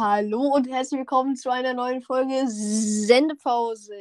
[0.00, 3.94] Hallo und herzlich willkommen zu einer neuen Folge Sendepause.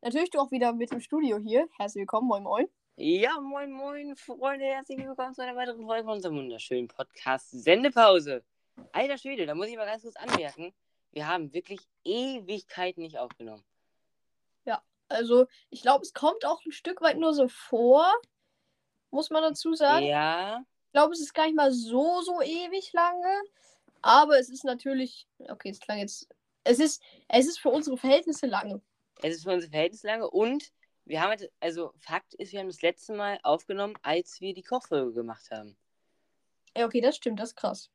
[0.00, 1.68] Natürlich du auch wieder mit dem Studio hier.
[1.76, 2.68] Herzlich willkommen, moin moin.
[2.96, 8.44] Ja, moin moin, Freunde, herzlich willkommen zu einer weiteren Folge von unserem wunderschönen Podcast Sendepause.
[8.92, 10.74] Alter Schwede, da muss ich mal ganz kurz anmerken,
[11.12, 13.64] wir haben wirklich Ewigkeiten nicht aufgenommen.
[14.64, 18.12] Ja, also ich glaube, es kommt auch ein Stück weit nur so vor,
[19.14, 20.04] muss man dazu sagen.
[20.06, 20.62] Ja.
[20.86, 23.42] Ich glaube, es ist gar nicht mal so, so ewig lange.
[24.02, 26.28] Aber es ist natürlich, okay, es klang jetzt,
[26.64, 28.82] es ist, es ist für unsere Verhältnisse lange.
[29.22, 30.72] Es ist für unsere Verhältnisse lange und
[31.06, 34.62] wir haben halt, also Fakt ist, wir haben das letzte Mal aufgenommen, als wir die
[34.62, 35.76] Kochfolge gemacht haben.
[36.76, 37.90] Ja, okay, das stimmt, das ist krass.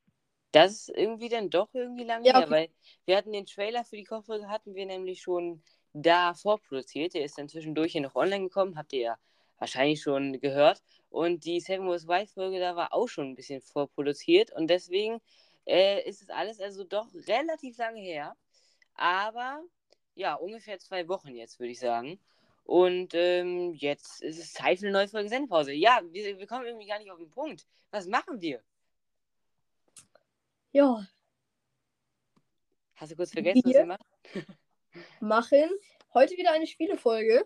[0.51, 2.51] Das ist irgendwie dann doch irgendwie lange Ja, her, okay.
[2.51, 2.69] weil
[3.05, 5.61] wir hatten den Trailer für die Kochfolge, hatten wir nämlich schon
[5.93, 7.13] da vorproduziert.
[7.13, 9.17] Der ist dann zwischendurch hier noch online gekommen, habt ihr ja
[9.59, 10.81] wahrscheinlich schon gehört.
[11.09, 15.21] Und die Seven Wars White Folge da war auch schon ein bisschen vorproduziert und deswegen
[15.65, 18.35] äh, ist es alles also doch relativ lange her.
[18.95, 19.63] Aber
[20.15, 22.19] ja, ungefähr zwei Wochen jetzt, würde ich sagen.
[22.63, 25.73] Und ähm, jetzt ist es Zeit für eine neue Folge Sendepause.
[25.73, 27.65] Ja, wir, wir kommen irgendwie gar nicht auf den Punkt.
[27.89, 28.61] Was machen wir?
[30.71, 31.07] Ja,
[32.99, 33.79] Hast du kurz vergessen, was Wir?
[33.79, 34.05] wir machen?
[35.21, 35.69] machen
[36.13, 37.45] heute wieder eine Spielefolge.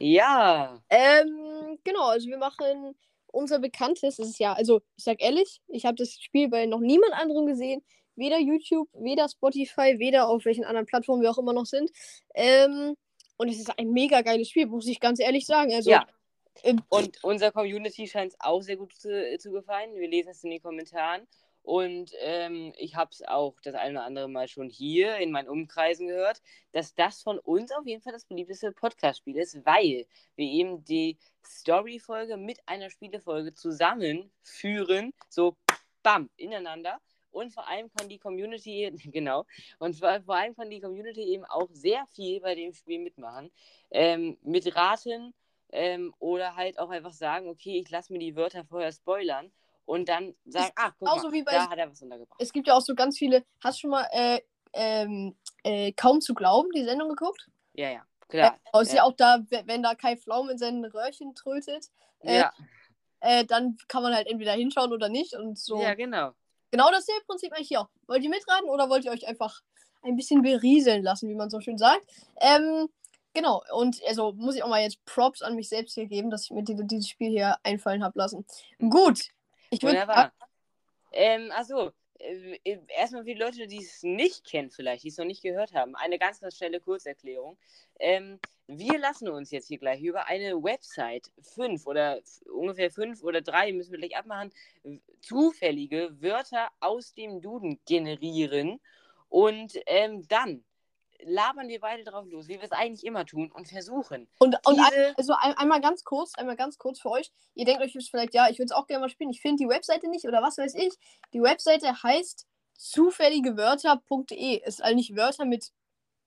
[0.00, 0.80] Ja.
[0.90, 2.94] Ähm, genau, also wir machen
[3.28, 7.12] unser bekanntes, ist ja, also ich sag ehrlich, ich habe das Spiel bei noch niemand
[7.14, 7.84] anderem gesehen.
[8.16, 11.90] Weder YouTube, weder Spotify, weder auf welchen anderen Plattformen wir auch immer noch sind.
[12.34, 12.94] Ähm,
[13.36, 15.72] und es ist ein mega geiles Spiel, muss ich ganz ehrlich sagen.
[15.72, 16.06] Also, Ja.
[16.62, 19.96] ähm, Und unserer Community scheint es auch sehr gut zu, zu gefallen.
[19.96, 21.26] Wir lesen es in den Kommentaren.
[21.64, 25.48] Und ähm, ich habe es auch das eine oder andere Mal schon hier in meinen
[25.48, 30.06] Umkreisen gehört, dass das von uns auf jeden Fall das beliebteste Podcast-Spiel ist, weil
[30.36, 35.56] wir eben die Story-Folge mit einer Spielefolge zusammenführen, so
[36.02, 37.00] bam, ineinander.
[37.30, 39.46] Und vor allem kann die Community, genau,
[39.78, 43.50] und vor, vor allem kann die Community eben auch sehr viel bei dem Spiel mitmachen.
[43.90, 45.32] Ähm, mit Raten,
[45.72, 49.50] ähm, oder halt auch einfach sagen, okay, ich lasse mir die Wörter vorher spoilern
[49.86, 52.40] und dann sagen, ach, guck mal, wie bei- da hat er was untergebracht.
[52.40, 53.44] es gibt ja auch so ganz viele.
[53.62, 54.40] Hast du schon mal äh,
[54.72, 57.48] ähm, äh, kaum zu glauben, die Sendung geguckt?
[57.74, 58.58] Ja, ja, klar.
[58.72, 59.02] Ja, ist ja.
[59.04, 61.86] auch da, we- wenn da Kai Pflaum in seinen Röhrchen trötet,
[62.20, 62.52] äh, ja,
[63.20, 65.34] äh, dann kann man halt entweder hinschauen oder nicht.
[65.34, 65.80] Und so.
[65.80, 66.32] ja, genau.
[66.70, 67.88] Genau dasselbe Prinzip eigentlich hier auch.
[68.08, 69.60] Wollt ihr mitraten oder wollt ihr euch einfach
[70.02, 72.04] ein bisschen berieseln lassen, wie man so schön sagt?
[72.40, 72.88] Ähm,
[73.32, 73.62] genau.
[73.72, 76.50] Und also muss ich auch mal jetzt Props an mich selbst hier geben, dass ich
[76.50, 78.44] mir die, dieses Spiel hier einfallen habe lassen.
[78.90, 79.28] Gut.
[79.70, 80.32] Ich Wunderbar.
[81.12, 85.24] Ähm, achso, äh, erstmal für die Leute, die es nicht kennen, vielleicht, die es noch
[85.24, 87.56] nicht gehört haben, eine ganz, ganz schnelle Kurzerklärung.
[87.98, 93.42] Ähm, wir lassen uns jetzt hier gleich über eine Website fünf oder ungefähr fünf oder
[93.42, 94.52] drei, müssen wir gleich abmachen,
[95.20, 98.80] zufällige Wörter aus dem Duden generieren
[99.28, 100.64] und ähm, dann
[101.26, 104.28] labern wir beide drauf los, wie wir es eigentlich immer tun und versuchen.
[104.38, 107.32] Und, und ein, also ein, einmal ganz kurz, einmal ganz kurz für euch.
[107.54, 109.30] Ihr denkt euch jetzt vielleicht, ja, ich würde es auch gerne mal spielen.
[109.30, 110.94] Ich finde die Webseite nicht oder was weiß ich.
[111.32, 112.46] Die Webseite heißt
[112.76, 114.62] zufälligewörter.de.
[114.64, 115.72] Ist eigentlich Wörter mit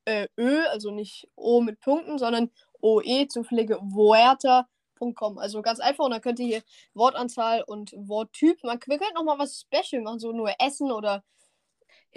[0.06, 5.38] äh, Ö, also nicht O mit Punkten, sondern OE, zufällige Wörter.com.
[5.38, 6.63] Also ganz einfach und dann könnt ihr hier
[6.94, 8.63] Wortanzahl und Worttyp.
[8.63, 11.24] Man, wir könnten noch mal was Special machen, so nur Essen oder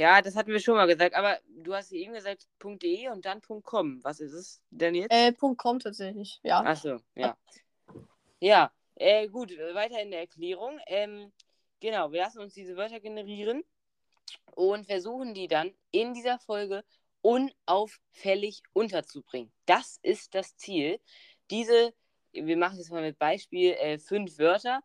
[0.00, 3.42] Ja, das hatten wir schon mal gesagt, aber du hast eben gesagt .de und dann
[3.42, 4.02] .com.
[4.02, 5.12] Was ist es denn jetzt?
[5.12, 6.40] äh, .com tatsächlich.
[6.42, 6.60] Ja.
[6.60, 7.36] Achso, ja.
[8.40, 10.80] Ja, äh, gut, weiter in der Erklärung.
[10.86, 11.30] Ähm,
[11.80, 13.62] genau, wir lassen uns diese Wörter generieren
[14.54, 16.82] und versuchen die dann in dieser Folge
[17.20, 19.52] unauffällig unterzubringen.
[19.66, 20.98] Das ist das Ziel.
[21.50, 21.92] Diese,
[22.32, 24.80] wir machen jetzt mal mit Beispiel äh, fünf Wörter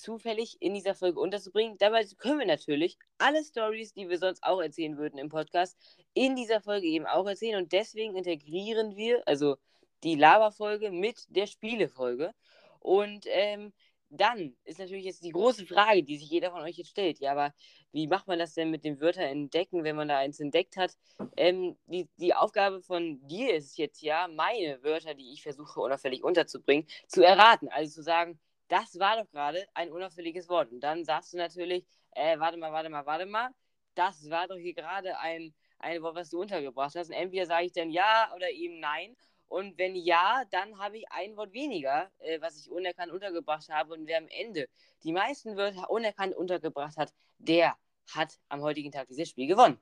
[0.00, 1.76] zufällig in dieser Folge unterzubringen.
[1.78, 5.76] Dabei können wir natürlich alle Stories, die wir sonst auch erzählen würden im Podcast,
[6.14, 9.56] in dieser Folge eben auch erzählen und deswegen integrieren wir, also
[10.02, 12.32] die Laberfolge mit der Spielefolge.
[12.80, 13.72] Und ähm,
[14.10, 17.20] dann ist natürlich jetzt die große Frage, die sich jeder von euch jetzt stellt.
[17.20, 17.54] Ja, aber
[17.92, 20.96] wie macht man das denn mit den Wörtern entdecken, wenn man da eins entdeckt hat?
[21.36, 26.24] Ähm, die, die Aufgabe von dir ist jetzt ja, meine Wörter, die ich versuche unauffällig
[26.24, 27.68] unterzubringen, zu erraten.
[27.68, 28.40] Also zu sagen,
[28.70, 30.70] das war doch gerade ein unauffälliges Wort.
[30.70, 33.50] Und dann sagst du natürlich, äh, warte mal, warte mal, warte mal,
[33.94, 37.08] das war doch hier gerade ein, ein Wort, was du untergebracht hast.
[37.08, 39.16] Und entweder sage ich dann ja oder eben nein.
[39.48, 43.94] Und wenn ja, dann habe ich ein Wort weniger, äh, was ich unerkannt untergebracht habe.
[43.94, 44.68] Und wer am Ende
[45.02, 47.76] die meisten Wörter unerkannt untergebracht hat, der
[48.14, 49.80] hat am heutigen Tag dieses Spiel gewonnen.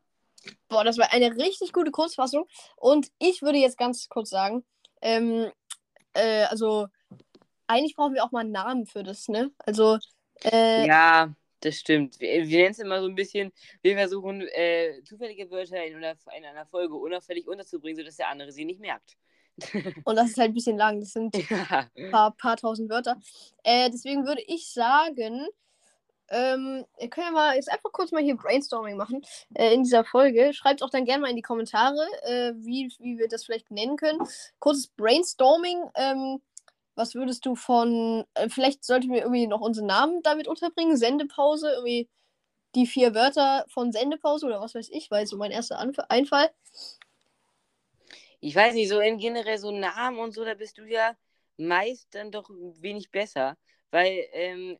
[0.68, 2.46] Boah, das war eine richtig gute Kurzfassung.
[2.76, 4.64] Und ich würde jetzt ganz kurz sagen,
[5.02, 5.52] ähm,
[6.14, 6.88] äh, also
[7.68, 9.50] eigentlich brauchen wir auch mal einen Namen für das, ne?
[9.58, 9.98] Also,
[10.44, 12.18] äh, Ja, das stimmt.
[12.20, 16.16] Wir, wir nennen es immer so ein bisschen, wir versuchen äh, zufällige Wörter in einer,
[16.36, 19.16] in einer Folge unauffällig unterzubringen, sodass der andere sie nicht merkt.
[20.04, 21.00] und das ist halt ein bisschen lang.
[21.00, 21.88] Das sind ja.
[21.96, 23.20] ein paar, paar tausend Wörter.
[23.64, 25.46] Äh, deswegen würde ich sagen,
[26.30, 29.22] ähm, ihr könnt ja mal jetzt einfach kurz mal hier Brainstorming machen
[29.54, 30.52] äh, in dieser Folge.
[30.52, 33.96] Schreibt auch dann gerne mal in die Kommentare, äh, wie, wie wir das vielleicht nennen
[33.96, 34.20] können.
[34.58, 35.90] Kurzes Brainstorming.
[35.94, 36.40] Ähm,
[36.98, 38.24] was würdest du von.
[38.34, 40.96] Äh, vielleicht sollten wir irgendwie noch unseren Namen damit unterbringen.
[40.96, 42.08] Sendepause, irgendwie
[42.74, 46.50] die vier Wörter von Sendepause oder was weiß ich, weil so mein erster Anf Einfall.
[48.40, 51.16] Ich weiß nicht, so in generell so Namen und so, da bist du ja
[51.56, 53.56] meist dann doch wenig besser.
[53.90, 54.78] Weil, ähm,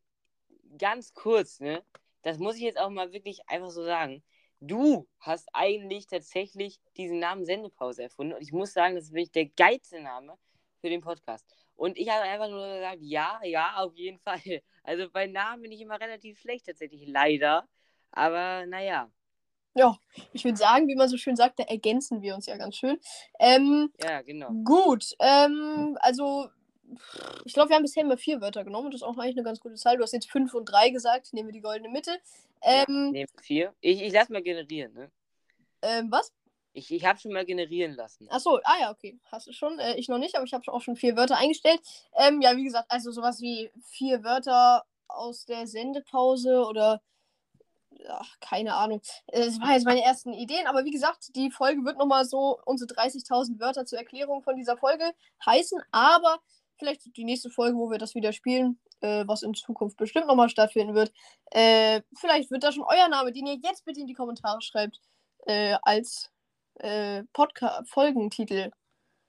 [0.79, 1.83] ganz kurz, ne?
[2.23, 4.23] Das muss ich jetzt auch mal wirklich einfach so sagen.
[4.61, 8.35] Du hast eigentlich tatsächlich diesen Namen Sendepause erfunden.
[8.35, 10.37] Und ich muss sagen, das ist wirklich der geilste Name
[10.81, 11.47] für den Podcast.
[11.79, 14.63] Und ich habe einfach nur gesagt, ja, ja, auf jeden Fall.
[14.83, 17.69] Also bei Namen bin ich immer relativ schlecht tatsächlich, leider.
[18.11, 19.11] Aber naja.
[19.75, 19.97] Ja,
[20.33, 22.99] ich würde sagen, wie man so schön sagt, da ergänzen wir uns ja ganz schön.
[23.39, 24.51] Ähm, Ja, genau.
[24.65, 26.49] gut, ähm, also
[27.45, 29.61] ich glaube, wir haben bisher immer vier Wörter genommen das ist auch eigentlich eine ganz
[29.61, 29.99] gute Zahl.
[29.99, 32.19] Du hast jetzt fünf und drei gesagt, nehmen wir die goldene Mitte.
[32.63, 33.73] Ähm, Nehmen vier.
[33.81, 35.13] Ich, ich lasse mal generieren, ne?
[35.83, 36.33] ähm, was?
[36.73, 38.29] Ich, ich habe schon mal generieren lassen.
[38.31, 39.19] Achso, ah ja, okay.
[39.31, 39.79] Hast du schon.
[39.79, 41.81] Äh, ich noch nicht, aber ich habe auch schon vier Wörter eingestellt.
[42.17, 47.01] Ähm, ja, wie gesagt, also sowas wie vier Wörter aus der Sendepause oder.
[48.09, 49.01] Ach, keine Ahnung.
[49.27, 52.93] Das waren jetzt meine ersten Ideen, aber wie gesagt, die Folge wird nochmal so unsere
[52.93, 55.11] 30.000 Wörter zur Erklärung von dieser Folge
[55.45, 56.39] heißen, aber
[56.79, 60.49] vielleicht die nächste Folge, wo wir das wieder spielen, äh, was in Zukunft bestimmt nochmal
[60.49, 61.13] stattfinden wird,
[61.51, 65.01] äh, vielleicht wird da schon euer Name, den ihr jetzt bitte in die Kommentare schreibt,
[65.47, 66.31] äh, als
[66.81, 68.71] äh, Podcast-Folgentitel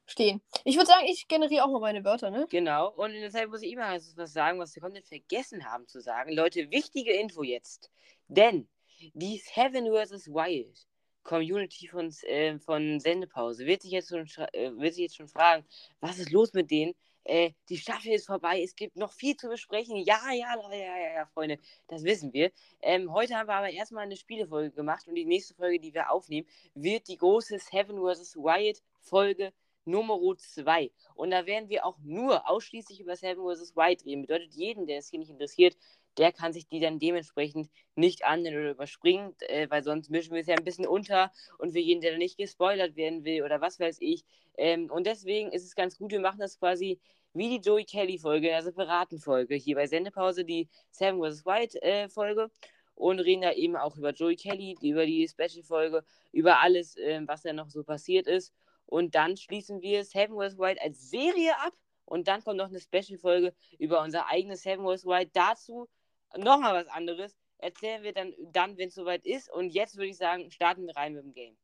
[0.06, 0.42] stehen.
[0.64, 2.48] Ich würde sagen, ich generiere auch mal meine Wörter, ne?
[2.50, 2.90] Genau.
[2.90, 6.02] Und in der Zeit muss ich immer was sagen, was wir komplett vergessen haben zu
[6.02, 6.34] sagen.
[6.34, 7.92] Leute, wichtige Info jetzt.
[8.28, 8.68] Denn
[9.14, 10.28] die Seven vs.
[10.28, 10.88] Wild
[11.24, 15.66] Community von, äh, von Sendepause wird sich, jetzt schon, äh, wird sich jetzt schon fragen,
[16.00, 16.96] was ist los mit denen?
[17.30, 19.98] Äh, die Staffel ist vorbei, es gibt noch viel zu besprechen.
[19.98, 22.52] Ja, ja, ja, ja, ja, Freunde, das wissen wir.
[22.82, 26.10] Ähm, heute haben wir aber erstmal eine Spielefolge gemacht und die nächste Folge, die wir
[26.10, 28.36] aufnehmen, wird die große Seven vs.
[28.36, 29.54] Wild Folge
[29.86, 30.92] Nummer 2.
[31.14, 33.76] Und da werden wir auch nur ausschließlich über Seven vs.
[33.76, 34.24] Wild reden.
[34.24, 35.78] Bedeutet, jeden, der es hier nicht interessiert,
[36.18, 40.42] der kann sich die dann dementsprechend nicht annehmen oder überspringen, äh, weil sonst mischen wir
[40.42, 43.62] es ja ein bisschen unter und für jeden, der da nicht gespoilert werden will oder
[43.62, 44.26] was weiß ich.
[44.58, 47.00] Ähm, und deswegen ist es ganz gut, wir machen das quasi
[47.34, 51.46] wie die Joey Kelly-Folge, in einer separaten Folge, hier bei Sendepause, die Seven vs.
[51.46, 52.50] Wild-Folge.
[52.96, 56.04] und reden da eben auch über Joey Kelly, über die Special-Folge,
[56.34, 58.54] über alles, ähm, was da noch so passiert ist.
[58.86, 60.58] Und dann schließen wir Seven vs.
[60.58, 61.74] Wild als Serie ab.
[62.06, 65.06] Und dann kommt noch eine Special-Folge über unser eigenes Seven vs.
[65.06, 65.30] Wild.
[65.34, 65.88] Dazu
[66.36, 67.38] nochmal was anderes.
[67.60, 69.50] Erzählen wir dann, dann wenn es soweit ist.
[69.52, 71.58] Und jetzt würde ich sagen, starten wir rein mit dem Game.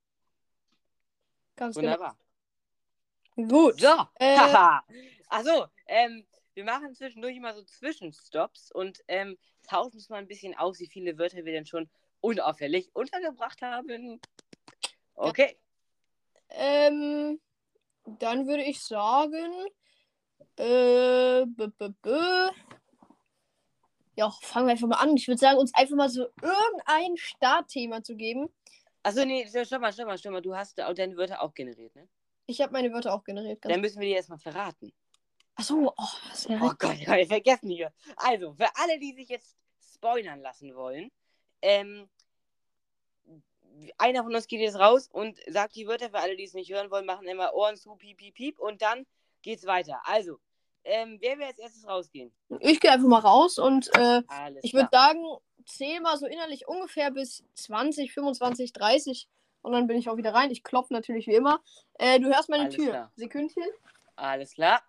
[1.55, 2.11] Ganz genau.
[3.35, 3.79] Gut.
[3.79, 4.37] So, Äh.
[5.27, 9.37] Achso, ähm, wir machen zwischendurch immer so Zwischenstops und ähm,
[9.67, 11.89] tauschen uns mal ein bisschen aus, wie viele Wörter wir denn schon
[12.21, 14.21] unauffällig untergebracht haben.
[15.15, 15.57] Okay.
[16.49, 17.41] Ähm,
[18.05, 19.51] dann würde ich sagen,
[20.57, 22.51] äh, b -b -b
[24.17, 25.17] ja, fangen wir einfach mal an.
[25.17, 28.49] Ich würde sagen, uns einfach mal so irgendein Startthema zu geben.
[29.03, 30.41] Achso, nee, stopp mal, stopp mal, stopp mal.
[30.41, 32.07] Du hast auch deine Wörter auch generiert, ne?
[32.47, 33.63] Ich habe meine Wörter auch generiert.
[33.63, 34.93] Dann müssen wir die erstmal verraten.
[35.55, 37.91] Achso, oh, ja Oh Gott, ich habe vergessen hier.
[38.17, 39.55] Also, für alle, die sich jetzt
[39.93, 41.11] spoilern lassen wollen,
[41.61, 42.09] ähm,
[43.97, 46.71] einer von uns geht jetzt raus und sagt die Wörter, für alle, die es nicht
[46.71, 49.05] hören wollen, machen immer Ohren zu, piep, piep, piep und dann
[49.41, 50.01] geht's weiter.
[50.05, 50.39] Also,
[50.83, 52.31] ähm, wer will als erstes rausgehen?
[52.59, 54.21] Ich gehe einfach mal raus und äh,
[54.61, 55.23] ich würde sagen,
[55.65, 59.27] zähl mal so innerlich ungefähr bis 20, 25, 30
[59.65, 60.51] und dann bin ich auch wieder rein.
[60.51, 61.59] Ich klopfe natürlich wie immer.
[61.95, 62.89] Äh, du hörst meine Alles Tür.
[62.89, 63.11] klar.
[63.15, 63.63] Sekündchen.
[64.15, 64.83] Alles klar.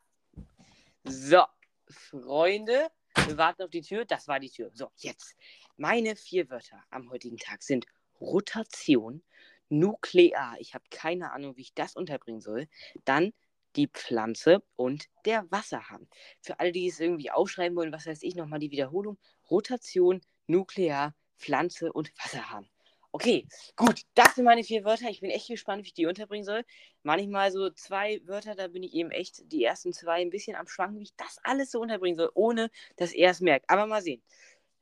[1.04, 1.42] So,
[1.88, 2.88] Freunde,
[3.26, 4.04] wir warten auf die Tür.
[4.04, 4.70] Das war die Tür.
[4.74, 5.34] So, jetzt.
[5.78, 7.86] Meine vier Wörter am heutigen Tag sind
[8.20, 9.22] Rotation,
[9.70, 10.56] Nuklear.
[10.58, 12.68] Ich habe keine Ahnung, wie ich das unterbringen soll.
[13.06, 13.32] Dann
[13.76, 16.06] die Pflanze und der Wasserhahn.
[16.42, 19.18] Für alle, die es irgendwie aufschreiben wollen, was weiß ich, nochmal die Wiederholung.
[19.50, 22.68] Rotation, Nuklear, Pflanze und Wasserhahn.
[23.16, 25.08] Okay, gut, das sind meine vier Wörter.
[25.08, 26.66] Ich bin echt gespannt, wie ich die unterbringen soll.
[27.02, 30.68] Manchmal so zwei Wörter, da bin ich eben echt die ersten zwei ein bisschen am
[30.68, 33.70] Schwanken, wie ich das alles so unterbringen soll, ohne dass er es merkt.
[33.70, 34.22] Aber mal sehen.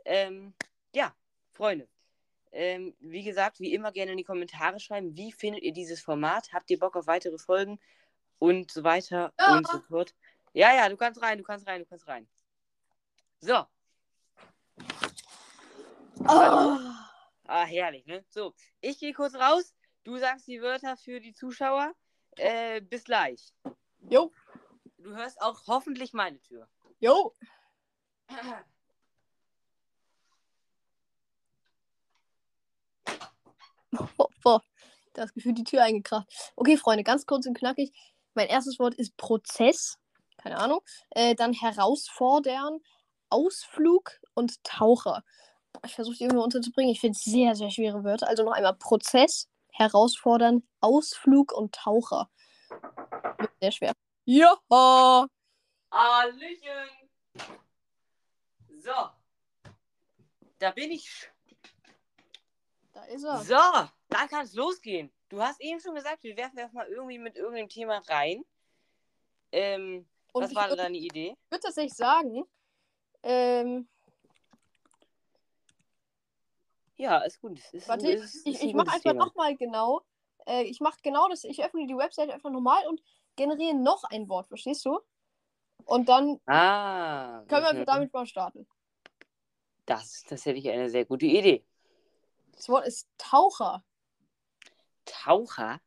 [0.05, 0.53] Ähm,
[0.93, 1.15] ja,
[1.53, 1.87] Freunde.
[2.51, 6.53] Ähm, wie gesagt, wie immer gerne in die Kommentare schreiben, wie findet ihr dieses Format?
[6.53, 7.79] Habt ihr Bock auf weitere Folgen?
[8.41, 9.53] Und so weiter Ja.
[9.53, 10.13] und so fort.
[10.55, 12.27] Ja, ja, du kannst rein, du kannst rein, du kannst rein.
[13.39, 13.65] So.
[16.27, 16.79] Oh.
[17.47, 18.25] Ah, herrlich, ne?
[18.29, 19.75] So, ich gehe kurz raus.
[20.05, 21.95] Du sagst die Wörter für die Zuschauer.
[22.37, 23.55] Äh, bis gleich.
[24.11, 24.33] Jo,
[24.99, 26.67] Du hörst auch hoffentlich meine Tür.
[26.99, 27.35] jo.
[34.17, 34.63] Boah, boah.
[35.13, 36.27] Das Gefühl, die Tür eingekracht.
[36.57, 37.93] Okay, Freunde, ganz kurz und knackig.
[38.35, 39.99] Mein erstes Wort ist Prozess.
[40.39, 40.81] Keine Ahnung.
[41.11, 42.81] Äh, dann herausfordern,
[43.31, 45.23] Ausflug und Taucher.
[45.85, 46.93] Ich versuche die irgendwie unterzubringen.
[46.93, 48.29] Ich finde sehr, sehr schwere Wörter.
[48.29, 52.31] Also noch einmal Prozess, herausfordern, Ausflug und Taucher.
[53.61, 53.93] Sehr schwer.
[54.25, 54.59] Ja.
[55.91, 56.89] Hallöchen!
[58.79, 58.93] So.
[60.59, 61.31] Da bin ich.
[62.93, 63.39] Da ist er.
[63.39, 63.55] So,
[64.09, 65.13] da kann es losgehen.
[65.29, 68.45] Du hast eben schon gesagt, wir werfen erstmal irgendwie mit irgendeinem Thema rein.
[69.53, 71.37] Ähm, was ich war würd- deine Idee?
[71.51, 72.45] würde tatsächlich sagen,
[73.23, 73.89] ähm,
[76.97, 77.61] Ja, ist gut.
[77.73, 80.03] Ist, warte, ist, ist ich, ein ich mache einfach nochmal genau.
[80.47, 81.45] Äh, ich mache genau das.
[81.45, 83.03] Ich öffne die Website einfach normal und
[83.37, 85.01] generiere noch ein Wort, verstehst du?
[85.85, 87.43] Und dann Ah.
[87.49, 87.87] können wir mhm.
[87.87, 88.67] damit mal starten.
[89.87, 91.65] Das, das hätte ich eine sehr gute Idee.
[92.53, 93.85] Das Wort ist Taucher.
[95.05, 95.81] Taucher?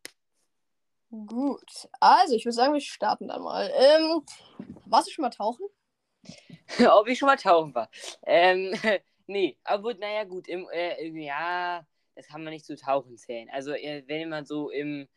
[1.10, 1.88] Gut.
[2.00, 3.72] Also, ich würde sagen, wir starten dann mal.
[3.74, 4.24] Ähm,
[4.86, 5.66] warst du schon mal tauchen?
[6.92, 7.90] Ob ich schon mal tauchen war.
[8.24, 8.74] Ähm,
[9.28, 13.50] nee, aber naja, gut, im, äh, ja, das kann man nicht zu tauchen zählen.
[13.52, 15.08] Also, äh, wenn man so im,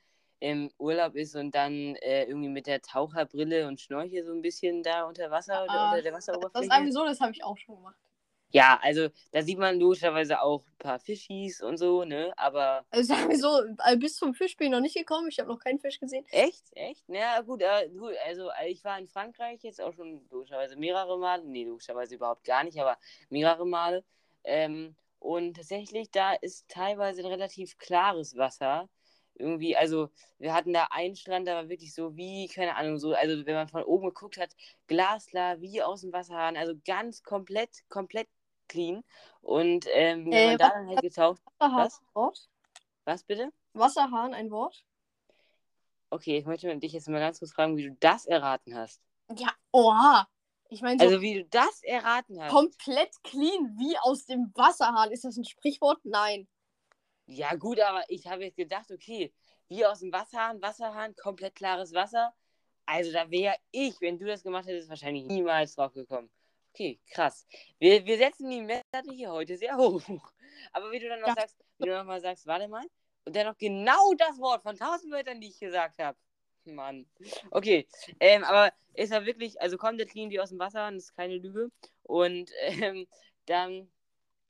[0.40, 4.82] im Urlaub ist und dann äh, irgendwie mit der Taucherbrille und Schnorchel so ein bisschen
[4.82, 6.72] da unter Wasser oder Ah, unter der Das ist Wasseroberfläche.
[6.72, 7.96] einfach so, das habe ich auch schon gemacht.
[8.52, 12.33] Ja, also da sieht man logischerweise auch ein paar Fischis und so, ne?
[12.37, 15.28] Aber Also sagen wir so, äh, bis zum Fisch bin ich noch nicht gekommen.
[15.28, 16.26] Ich habe noch keinen Fisch gesehen.
[16.30, 17.04] echt, echt?
[17.07, 21.19] Na gut, äh, gut, also äh, ich war in Frankreich jetzt auch schon logischerweise mehrere
[21.19, 21.45] Male.
[21.45, 22.97] Nee, logischerweise überhaupt gar nicht, aber
[23.28, 24.04] mehrere Male.
[24.45, 28.88] Ähm, und tatsächlich, da ist teilweise ein relativ klares Wasser.
[29.35, 33.14] Irgendwie, also wir hatten da einen Strand, da war wirklich so wie, keine Ahnung, so,
[33.14, 34.54] also wenn man von oben geguckt hat,
[34.87, 38.28] glasklar, wie aus dem Wasserhahn, also ganz komplett, komplett
[38.70, 39.04] clean.
[39.42, 42.00] Und ähm, wenn Äh, man da dann halt getaucht, Was?
[42.14, 42.48] Wort?
[43.04, 43.52] was bitte?
[43.74, 44.84] Wasserhahn ein Wort?
[46.10, 49.00] Okay, ich möchte dich jetzt mal ganz kurz fragen, wie du das erraten hast.
[49.36, 50.28] Ja, oha.
[50.68, 52.50] Ich meine, so Also wie du das erraten hast.
[52.52, 55.10] komplett clean wie aus dem Wasserhahn.
[55.10, 55.98] Ist das ein Sprichwort?
[56.04, 56.48] Nein.
[57.26, 59.32] Ja gut, aber ich habe jetzt gedacht, okay,
[59.68, 62.34] wie aus dem Wasserhahn, Wasserhahn, komplett klares Wasser.
[62.86, 66.28] Also da wäre ich, wenn du das gemacht hättest, wahrscheinlich niemals drauf gekommen.
[66.72, 67.46] Okay, krass.
[67.78, 70.02] Wir, wir setzen die Messlatte hier heute sehr hoch.
[70.72, 71.34] Aber wie du dann noch Ja.
[71.34, 72.86] sagst, wie du noch mal sagst, warte mal,
[73.24, 76.16] und dann noch genau das Wort von tausend Wörtern, die ich gesagt habe.
[76.64, 77.06] Mann.
[77.50, 77.88] Okay,
[78.20, 81.16] ähm, aber ist ja wirklich, also kommt der clean wie aus dem Wasser, das ist
[81.16, 81.70] keine Lüge.
[82.02, 83.06] Und ähm,
[83.46, 83.90] dann,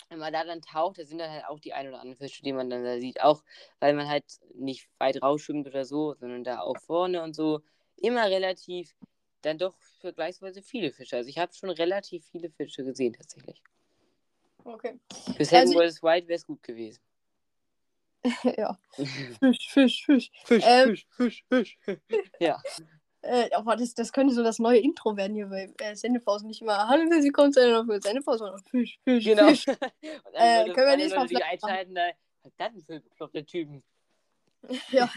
[0.08, 2.42] wenn man da dann taucht, da sind dann halt auch die ein oder anderen Fische,
[2.42, 3.22] die man dann da sieht.
[3.22, 3.42] Auch
[3.78, 4.24] weil man halt
[4.54, 7.60] nicht weit rausschwimmt oder so, sondern da auch vorne und so
[7.96, 8.94] immer relativ
[9.42, 11.16] dann doch vergleichsweise viele Fische.
[11.16, 13.62] Also ich habe schon relativ viele Fische gesehen tatsächlich.
[14.64, 14.98] Okay.
[15.38, 17.00] Seven Also- Worlds White wäre es gut gewesen.
[18.58, 18.78] ja.
[19.40, 20.30] Fisch, Fisch, Fisch.
[20.44, 22.00] Fisch, Ähm, Fisch, Fisch, Fisch.
[22.40, 22.62] ja.
[23.22, 26.48] Äh, aber das, das könnte so das neue Intro werden hier bei äh, Sendepausen.
[26.48, 29.48] Nicht immer Hallo, Sie kommt zu einer Sendepause, sondern Fisch, Fisch, Genau.
[29.48, 29.66] Fisch.
[29.68, 29.78] Und
[30.32, 32.10] dann Äh, können wir nächstes Mal vielleicht einschalten, da,
[32.58, 33.82] denn für bekloppte Typen?
[34.90, 35.10] Ja,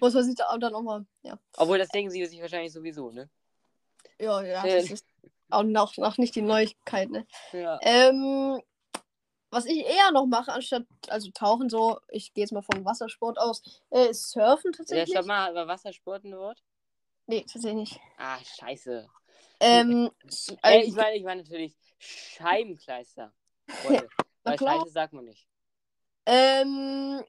[0.00, 1.06] muss man sich da auch dann nochmal.
[1.22, 1.38] Ja.
[1.56, 3.28] Obwohl, das denken sie sich wahrscheinlich sowieso, ne?
[4.20, 4.82] Ja, ja, Äh.
[4.82, 5.06] das ist
[5.50, 7.26] auch noch, noch nicht die Neuigkeit, ne?
[7.52, 7.78] Ja.
[7.82, 8.60] Ähm,
[9.50, 13.38] was ich eher noch mache, anstatt, also tauchen so, ich gehe jetzt mal vom Wassersport
[13.38, 15.10] aus, äh, ist surfen Ja, tatsächlich.
[15.16, 16.62] stopp mal, war Wassersport ein Wort?
[17.26, 18.00] Nee, tatsächlich nicht.
[18.18, 19.08] Ah, scheiße.
[19.60, 20.10] Ähm,
[20.62, 23.32] Äh, ich meine, ich meine natürlich Scheibenkleister.
[23.82, 24.08] Freunde.
[24.44, 24.80] Weil klar.
[24.80, 25.46] Scheiße sagt man nicht.
[26.26, 27.24] Ähm,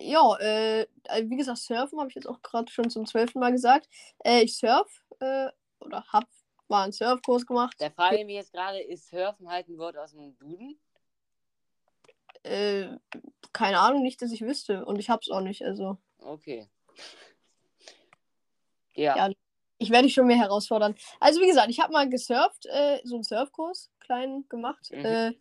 [0.00, 0.86] ja, äh,
[1.24, 3.88] wie gesagt, surfen habe ich jetzt auch gerade schon zum zwölften Mal gesagt.
[4.24, 5.48] Äh, ich surf, äh,
[5.80, 6.24] oder hab
[6.68, 7.76] mal einen Surfkurs gemacht.
[7.78, 10.78] Da frage ich mich jetzt gerade, ist Surfen halt ein Wort aus dem Duden?
[12.42, 12.88] Äh,
[13.52, 14.84] keine Ahnung, nicht, dass ich wüsste.
[14.84, 15.98] Und ich hab's auch nicht, also.
[16.20, 16.68] Okay.
[18.94, 19.16] Ja.
[19.16, 19.34] Ja.
[19.78, 20.96] Ich werde dich schon mehr herausfordern.
[21.20, 24.90] Also, wie gesagt, ich habe mal gesurft, äh, so einen Surfkurs, klein gemacht.
[24.90, 25.04] Mhm.
[25.04, 25.32] Äh,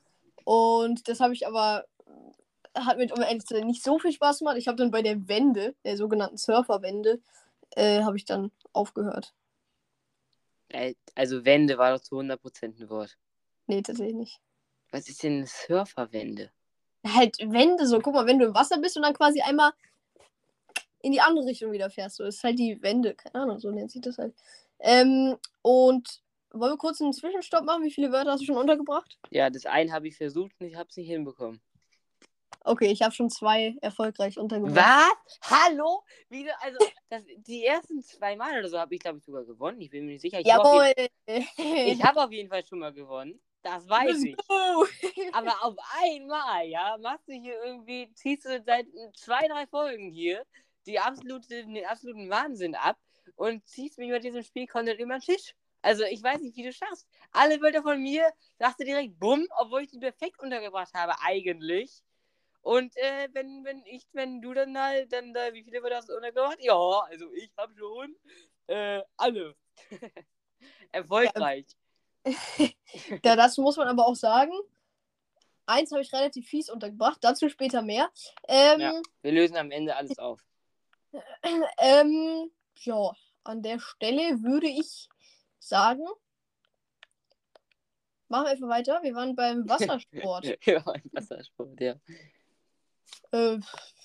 [0.43, 1.85] und das habe ich aber,
[2.75, 4.57] hat mir sein nicht so viel Spaß gemacht.
[4.57, 7.19] Ich habe dann bei der Wende, der sogenannten Surferwende,
[7.71, 9.33] äh, habe ich dann aufgehört.
[10.69, 13.17] Äh, Also Wende war doch zu 100% ein Wort.
[13.67, 14.39] Nee, tatsächlich nicht.
[14.91, 16.51] Was ist denn eine Surferwende?
[17.05, 19.71] Halt Wende, so, guck mal, wenn du im Wasser bist und dann quasi einmal
[21.01, 22.17] in die andere Richtung wieder fährst.
[22.17, 23.15] So ist halt die Wende.
[23.15, 24.33] Keine Ahnung, so nennt sich das halt.
[24.79, 26.21] Ähm, und
[26.51, 27.83] wollen wir kurz einen Zwischenstopp machen?
[27.83, 29.17] Wie viele Wörter hast du schon untergebracht?
[29.31, 31.61] Ja, das eine habe ich versucht und ich habe es nicht hinbekommen.
[32.67, 34.75] Okay, ich habe schon zwei erfolgreich untergebracht.
[34.75, 35.39] Was?
[35.41, 36.03] Hallo?
[36.29, 39.79] Wie, also, das, die ersten zwei Mal oder so habe ich, glaube ich, sogar gewonnen.
[39.79, 40.41] Ich bin mir nicht sicher.
[40.41, 40.93] Ich habe Jawohl!
[41.57, 43.39] jeden- ich hab auf jeden Fall schon mal gewonnen.
[43.63, 44.35] Das weiß ich.
[45.33, 50.45] Aber auf einmal, ja, machst du hier irgendwie, ziehst du seit zwei, drei Folgen hier
[50.85, 52.97] die absolute, den absoluten Wahnsinn ab
[53.35, 55.53] und ziehst mich bei diesem Spiel komplett über den Tisch.
[55.81, 57.07] Also ich weiß nicht, wie du schaffst.
[57.31, 62.03] Alle Wörter von mir sagst du direkt bumm, obwohl ich die perfekt untergebracht habe, eigentlich.
[62.61, 66.15] Und äh, wenn, wenn ich, wenn du dann halt, dann, äh, wie viele hast du
[66.15, 66.57] untergebracht?
[66.59, 68.15] Ja, also ich habe schon
[68.67, 69.55] äh, alle.
[70.91, 71.65] Erfolgreich.
[73.23, 74.51] Ja, das muss man aber auch sagen.
[75.65, 78.09] Eins habe ich relativ fies untergebracht, dazu später mehr.
[78.47, 79.01] Ähm, Ja.
[79.21, 80.41] Wir lösen am Ende alles auf.
[81.77, 83.11] ähm, ja,
[83.43, 85.09] an der Stelle würde ich
[85.59, 86.05] sagen,
[88.29, 89.03] machen wir einfach weiter.
[89.03, 90.57] Wir waren beim Wassersport.
[90.65, 91.95] ja, ein Wassersport, ja.
[93.31, 93.57] Äh,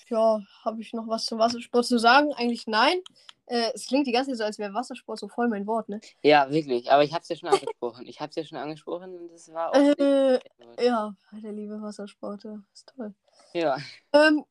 [0.09, 2.33] ja, habe ich noch was zum Wassersport zu sagen?
[2.33, 2.99] Eigentlich nein.
[3.45, 5.99] Äh, es klingt die ganze Zeit so, als wäre Wassersport so voll mein Wort, ne?
[6.21, 6.91] Ja, wirklich.
[6.91, 8.07] Aber ich habe es ja schon angesprochen.
[8.07, 9.75] Ich habe es ja schon angesprochen und das war auch.
[9.75, 10.39] Äh,
[10.79, 13.13] ja, der liebe Wassersport, ja, ist toll.
[13.53, 13.77] ja.
[14.13, 14.45] Ähm,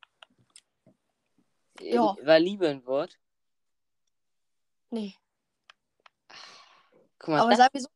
[1.81, 2.15] Ja.
[2.23, 3.19] War Liebe ein Wort?
[4.91, 5.15] nee.
[7.19, 7.89] Guck mal, Aber sagen wir, so,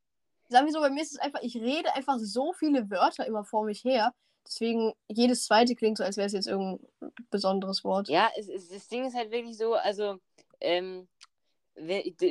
[0.49, 3.45] sagen wir so, bei mir ist es einfach, ich rede einfach so viele Wörter immer
[3.45, 4.15] vor mich her.
[4.47, 6.87] Deswegen, jedes zweite klingt so, als wäre es jetzt irgendein
[7.31, 8.09] besonderes Wort.
[8.09, 10.19] ja, es, es, das Ding ist halt wirklich so, also,
[10.61, 11.09] ähm,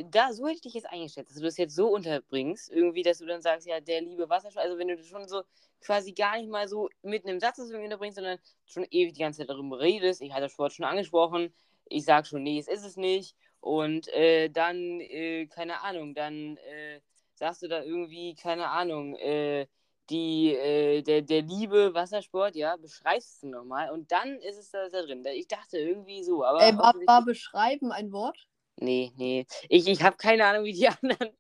[0.09, 3.19] da, so hätte ich dich jetzt eingeschätzt, dass du das jetzt so unterbringst, irgendwie, dass
[3.19, 5.43] du dann sagst, ja, der liebe Wassersport, also wenn du das schon so
[5.81, 9.39] quasi gar nicht mal so mitten im Satz irgendwie unterbringst, sondern schon ewig die ganze
[9.39, 11.53] Zeit darüber redest, ich hatte das Wort schon angesprochen,
[11.87, 16.57] ich sag schon, nee, es ist es nicht, und äh, dann, äh, keine Ahnung, dann
[16.57, 17.01] äh,
[17.35, 19.67] sagst du da irgendwie, keine Ahnung, äh,
[20.09, 24.89] die, äh, der, der liebe Wassersport, ja, beschreibst du nochmal und dann ist es da,
[24.89, 25.23] da drin.
[25.33, 26.61] Ich dachte irgendwie so, aber.
[26.61, 28.37] Äh, war, war beschreiben ein Wort?
[28.77, 29.45] Nee, nee.
[29.69, 31.31] Ich, ich habe keine Ahnung, wie die anderen,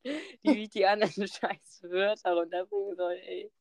[0.43, 3.51] wie ich die anderen scheiß Wörter runterbringen soll, ey.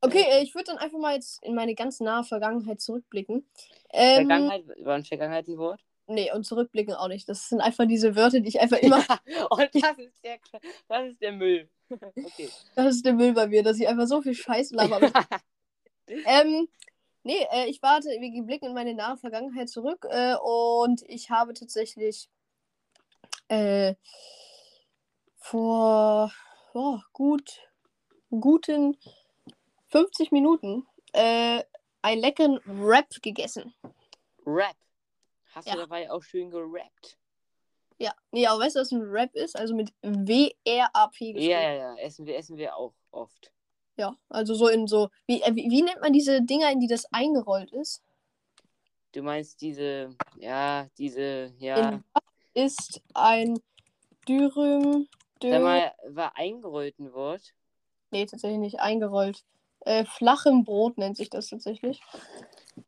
[0.00, 3.48] Okay, äh, ich würde dann einfach mal jetzt in meine ganz nahe Vergangenheit zurückblicken.
[3.92, 5.80] Ähm, Vergangenheit, war in Vergangenheit ein Wort?
[6.08, 7.28] Nee, und zurückblicken auch nicht.
[7.28, 8.98] Das sind einfach diese Wörter, die ich einfach immer.
[9.50, 10.38] und das ist der,
[10.88, 11.68] das ist der Müll.
[11.90, 12.50] Okay.
[12.74, 15.00] Das ist der Müll bei mir, dass ich einfach so viel Scheiß laber.
[16.08, 16.68] ähm,
[17.22, 21.54] nee, äh, ich warte, wir blicken in meine nahe Vergangenheit zurück äh, und ich habe
[21.54, 22.28] tatsächlich
[23.48, 23.94] äh,
[25.38, 26.32] vor
[26.74, 27.60] oh, gut,
[28.30, 28.96] guten
[29.88, 31.62] 50 Minuten äh,
[32.02, 33.74] einen leckeren Wrap gegessen.
[34.44, 34.76] Rap.
[35.52, 35.74] Hast Ja.
[35.74, 37.18] du dabei auch schön gerappt?
[37.98, 39.56] Ja, nee, aber weißt du, was ein Wrap ist?
[39.56, 41.50] Also mit W-R-A-P geschrieben.
[41.50, 41.94] Ja, ja, ja.
[41.96, 43.52] Essen wir, essen wir auch oft.
[43.96, 45.08] Ja, also so in so.
[45.26, 48.02] Wie, äh, wie, wie nennt man diese Dinger, in die das eingerollt ist?
[49.12, 51.88] Du meinst diese, ja, diese, ja.
[51.88, 52.22] In was
[52.54, 53.58] ist ein
[54.28, 55.08] Dürüm.
[55.34, 57.54] Sag Dürüm mal, war eingerollt ein Wort?
[58.10, 59.44] nee, tatsächlich nicht eingerollt.
[59.80, 62.00] Äh, flachem Brot nennt sich das tatsächlich.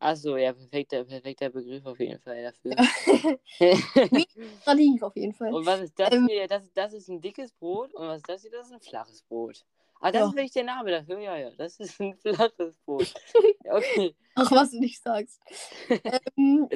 [0.01, 2.77] Achso, ja, perfekter, perfekter Begriff auf jeden Fall dafür.
[4.65, 5.53] Tradiv auf jeden Fall.
[5.53, 6.47] und was ist das Ähm, hier?
[6.47, 8.51] Das, das ist ein dickes Brot und was ist das hier?
[8.51, 9.65] Das ist ein flaches Brot.
[10.01, 10.27] Ah, das Ja.
[10.29, 11.51] ist wirklich der Name dafür, ja, ja.
[11.57, 13.13] Das ist ein flaches Brot.
[13.71, 14.15] Okay.
[14.35, 15.41] Ach, was du nicht sagst.
[16.39, 16.69] ähm,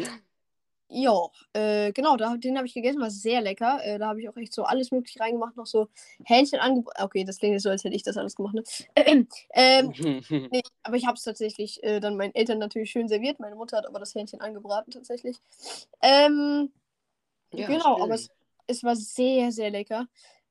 [0.95, 3.81] ja, äh, genau, da, den habe ich gegessen, war sehr lecker.
[3.83, 5.89] Äh, da habe ich auch echt so alles mögliche reingemacht, noch so
[6.25, 7.03] Hähnchen angebraten.
[7.05, 8.55] Okay, das klingt jetzt so, als hätte ich das alles gemacht.
[8.55, 8.63] Ne?
[9.55, 9.93] ähm,
[10.51, 13.41] Nee, aber ich habe es tatsächlich äh, dann meinen Eltern natürlich schön serviert.
[13.41, 15.39] Meine Mutter hat aber das Hähnchen angebraten tatsächlich.
[16.03, 16.71] Ähm,
[17.55, 18.03] Ja, genau, schön.
[18.03, 18.29] aber es,
[18.67, 20.07] es war sehr, sehr lecker.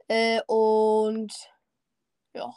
[0.07, 1.31] Äh, und
[2.33, 2.51] ja,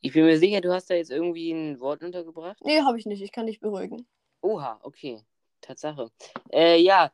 [0.00, 2.58] Ich bin mir sicher, du hast da jetzt irgendwie ein Wort untergebracht.
[2.64, 3.22] nee, habe ich nicht.
[3.22, 4.06] Ich kann dich beruhigen.
[4.42, 5.24] Oha, okay.
[5.66, 6.10] Tatsache.
[6.52, 7.10] Äh, ja,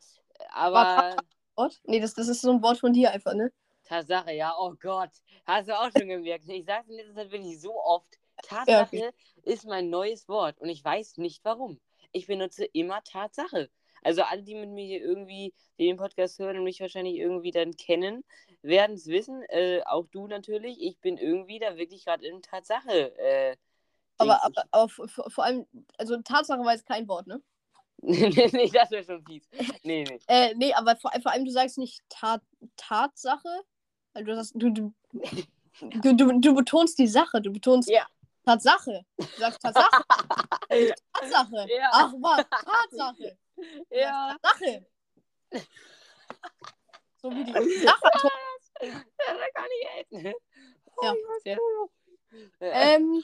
[0.51, 1.17] aber
[1.57, 1.81] Wort?
[1.85, 3.53] Nee, das, das ist so ein Wort von dir einfach, ne?
[3.85, 5.11] Tatsache, ja, oh Gott.
[5.45, 6.49] Hast du auch schon gemerkt.
[6.49, 9.11] Ich sage in letzter Zeit wirklich so oft, Tatsache Ja,
[9.43, 11.81] ist mein neues Wort und ich weiß nicht warum.
[12.13, 13.71] Ich benutze immer Tatsache.
[14.03, 17.53] Also alle, die mit mir hier irgendwie die den Podcast hören und mich wahrscheinlich irgendwie
[17.53, 18.25] dann kennen,
[18.63, 19.43] werden es wissen.
[19.45, 20.81] Äh, auch du natürlich.
[20.83, 23.17] Ich bin irgendwie da wirklich gerade in Tatsache.
[23.19, 23.57] Äh,
[24.19, 25.67] Aber, aber, aber vor allem,
[25.99, 27.43] also Tatsache war jetzt kein Wort, ne?
[28.53, 29.49] nee, das wäre schon fies.
[29.85, 30.19] Nee, nee.
[30.27, 32.43] Äh, nee, aber vor, vor allem, du sagst nicht Tat,
[32.77, 33.63] Tatsache.
[34.13, 34.95] Also du, sagst, du, du,
[35.81, 38.07] du, du, du betonst die Sache, du betonst Ja.
[38.45, 39.05] Tatsache.
[39.17, 40.03] Du sagst Tatsache.
[41.13, 41.67] Tatsache.
[41.69, 41.91] Ja.
[41.93, 43.39] Ach was, Tatsache.
[43.91, 44.37] Ja.
[44.43, 44.87] Tatsache.
[47.23, 47.53] So wie die
[47.87, 48.37] Sachertorte.
[48.83, 48.89] Ja,
[49.27, 50.35] da kann ich helfen.
[50.97, 51.15] Oh, Ja.
[51.45, 51.57] Ja.
[52.61, 53.23] Äh, Ähm,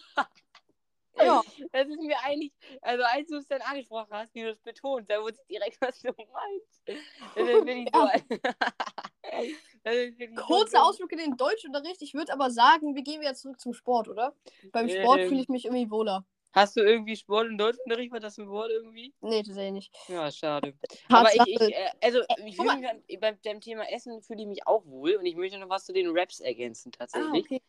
[1.25, 1.43] ja.
[1.73, 2.53] Das ist mir eigentlich,
[2.83, 5.79] also als du es dann angesprochen hast, wie du es betont, da wusste ich direkt,
[5.81, 6.83] was du meinst.
[6.87, 6.97] Das
[7.37, 7.91] ist wirklich
[9.85, 10.85] das wirklich so Kurzer.
[10.85, 12.03] Ausflug in den Deutschunterricht.
[12.03, 14.35] Ich würde aber sagen, wir gehen wieder zurück zum Sport, oder?
[14.73, 15.29] Beim Sport Ähm.
[15.29, 16.25] fühle ich mich irgendwie wohler.
[16.53, 18.11] Hast du irgendwie Sport im Deutschunterricht?
[18.11, 19.15] War das ein Wort irgendwie?
[19.21, 19.95] Nee, tatsächlich nicht.
[20.09, 20.75] Ja, schade.
[21.09, 22.77] Aber ich, ich äh, also ich fühle
[23.07, 25.85] mich beim dem Thema Essen fühle ich mich auch wohl und ich möchte noch was
[25.85, 27.45] zu den Raps ergänzen ah, tatsächlich.
[27.45, 27.63] okay.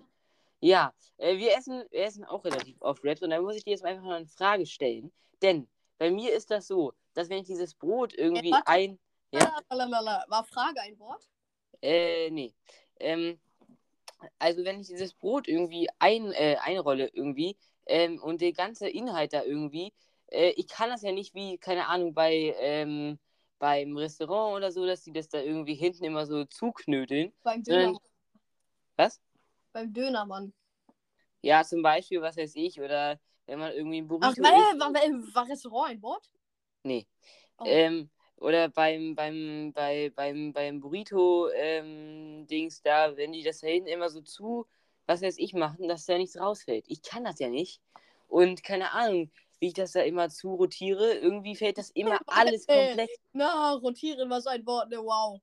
[0.62, 3.72] Ja, äh, wir essen, wir essen auch relativ oft Raps und da muss ich dir
[3.72, 5.12] jetzt einfach mal eine Frage stellen.
[5.42, 5.68] Denn
[5.98, 8.68] bei mir ist das so, dass wenn ich dieses Brot irgendwie warte.
[8.68, 9.00] ein.
[9.32, 9.58] Ja?
[9.70, 10.26] Lalalala.
[10.28, 11.28] War Frage ein Wort?
[11.82, 12.54] Äh, nee.
[13.00, 13.40] Ähm,
[14.38, 19.34] also wenn ich dieses Brot irgendwie ein, äh, einrolle irgendwie ähm, und der ganze Inhalt
[19.34, 19.94] da irgendwie,
[20.28, 23.18] äh, ich kann das ja nicht wie, keine Ahnung, bei ähm,
[23.60, 27.34] beim Restaurant oder so, dass die das da irgendwie hinten immer so zuknödeln.
[27.44, 28.00] Beim Sondern- Döner.
[28.96, 29.22] Was?
[29.72, 30.54] Beim Dönermann.
[31.42, 34.44] Ja, zum Beispiel, was weiß ich, oder wenn man irgendwie ein Burrito Ach, isst.
[34.44, 34.94] war, war,
[35.34, 36.30] war, Restaurant ein Wort?
[36.84, 37.08] Nee.
[37.58, 37.64] Oh.
[37.66, 44.10] Ähm, oder beim, beim, bei, beim, beim Burrito-Dings da, wenn die das da hinten immer
[44.10, 44.66] so zu,
[45.08, 46.86] was weiß ich, machen, dass da nichts rausfällt.
[46.88, 47.82] Ich kann das ja nicht.
[48.28, 52.66] Und keine Ahnung, wie ich das da immer zu rotiere, irgendwie fällt das immer alles
[52.66, 53.10] komplett.
[53.34, 54.98] Na, rotieren war so ein Wort, ne?
[54.98, 55.42] Wow.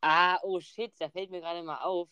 [0.00, 2.08] Ah, oh shit, da fällt mir gerade mal auf.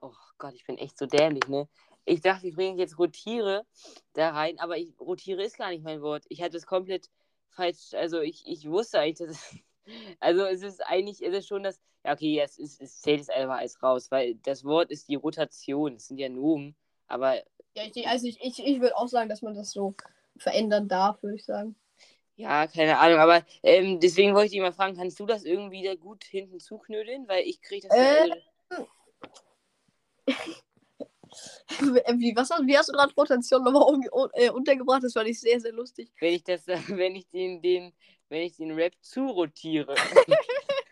[0.00, 1.68] Oh Gott, ich bin echt so dämlich, ne?
[2.04, 3.66] Ich dachte, ich bringe jetzt rotiere
[4.14, 6.24] da rein, aber ich, rotiere ist gar nicht mein Wort.
[6.28, 7.10] Ich hatte es komplett
[7.50, 9.56] falsch, also ich, ich wusste eigentlich, dass es,
[10.20, 13.28] also es ist eigentlich, es ist schon das, ja okay, es, ist, es zählt es
[13.28, 16.76] einfach als raus, weil das Wort ist die Rotation, es sind ja Nomen,
[17.08, 17.42] aber
[17.74, 19.94] Ja, ich, also ich, ich, ich würde auch sagen, dass man das so
[20.36, 21.76] verändern darf, würde ich sagen.
[22.36, 25.82] ja, keine Ahnung, aber ähm, deswegen wollte ich dich mal fragen, kannst du das irgendwie
[25.82, 28.30] da gut hinten zuknödeln, weil ich kriege das Äh.
[31.80, 35.02] Wie, was hast, wie hast du gerade Rotation nochmal un, äh, untergebracht?
[35.02, 36.10] Das fand ich sehr, sehr lustig.
[36.20, 37.92] wenn ich das, wenn ich den, den,
[38.28, 39.94] wenn ich den Rap zurotiere.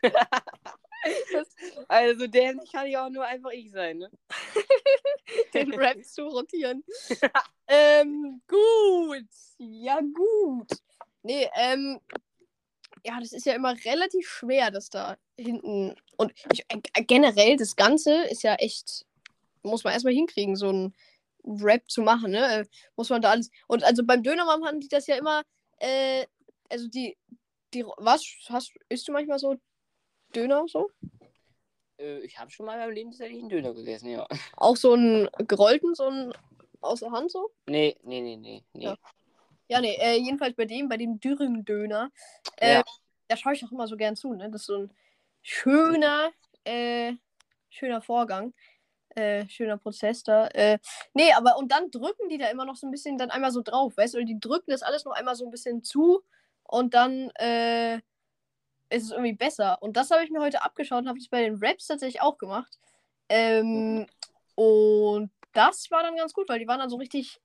[1.89, 4.11] also dämlich kann ich auch nur einfach ich sein, ne?
[5.55, 6.85] Den Rap zu rotieren.
[7.69, 9.29] ähm, gut.
[9.59, 10.71] Ja, gut.
[11.23, 12.01] Nee, ähm,
[13.05, 15.97] ja, das ist ja immer relativ schwer, dass da hinten.
[16.17, 19.06] Und ich, äh, generell, das Ganze ist ja echt.
[19.67, 20.95] Muss man erstmal hinkriegen, so ein
[21.45, 22.61] Rap zu machen, ne?
[22.61, 22.65] Äh,
[22.97, 23.51] Muss man da alles.
[23.69, 25.43] Und also beim Dönermann haben die das ja immer.
[25.79, 26.27] Äh,
[26.71, 27.17] also die.
[27.75, 28.25] die was?
[28.49, 29.57] Hast, isst du manchmal so
[30.35, 30.91] Döner so?
[31.99, 34.27] Äh, ich habe schon mal in meinem Leben tatsächlich einen Döner gegessen, ja.
[34.57, 36.33] Auch so einen gerollten, so einen
[36.81, 37.51] aus der Hand so?
[37.67, 38.63] Nee, nee, nee, nee.
[38.73, 38.85] nee.
[38.85, 38.97] Ja.
[39.69, 42.13] Ja, nee, äh, jedenfalls bei dem, bei dem Dürren-Döner,
[42.59, 42.85] äh, Ja.
[43.27, 44.49] da schaue ich auch immer so gern zu, ne?
[44.49, 44.91] Das ist so ein
[45.43, 46.31] schöner,
[46.65, 47.15] äh,
[47.71, 48.55] schöner Vorgang.
[49.17, 50.47] Äh, schöner Prozess da.
[50.49, 50.79] Äh,
[51.15, 53.63] nee, aber und dann drücken die da immer noch so ein bisschen dann einmal so
[53.63, 54.19] drauf, weißt du?
[54.19, 56.23] Und die drücken das alles noch einmal so ein bisschen zu
[56.65, 57.97] und dann äh,
[58.91, 59.83] ist es irgendwie besser.
[59.83, 62.37] Und das habe ich mir heute abgeschaut und habe das bei den Raps tatsächlich auch
[62.37, 62.79] gemacht.
[63.31, 64.07] Ähm,
[64.55, 67.41] und das war dann ganz gut, weil die waren dann so richtig.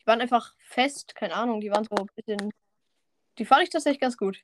[0.00, 2.50] Die waren einfach fest, keine Ahnung, die waren so ein bisschen.
[3.38, 4.42] Die fand ich tatsächlich ganz gut.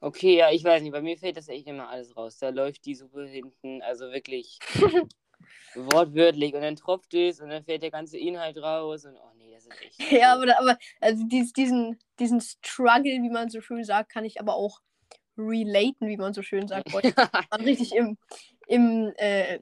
[0.00, 2.38] Okay, ja, ich weiß nicht, bei mir fällt das echt immer alles raus.
[2.38, 4.58] Da läuft die Suppe hinten, also wirklich
[5.74, 9.52] wortwörtlich und dann tropft es und dann fällt der ganze Inhalt raus und oh nee,
[9.52, 10.12] das ist echt.
[10.12, 14.40] Ja, aber, aber also dies, diesen, diesen Struggle, wie man so schön sagt, kann ich
[14.40, 14.80] aber auch
[15.36, 16.88] relaten, wie man so schön sagt.
[16.88, 18.16] Ich war richtig im,
[18.68, 19.60] im äh, ja,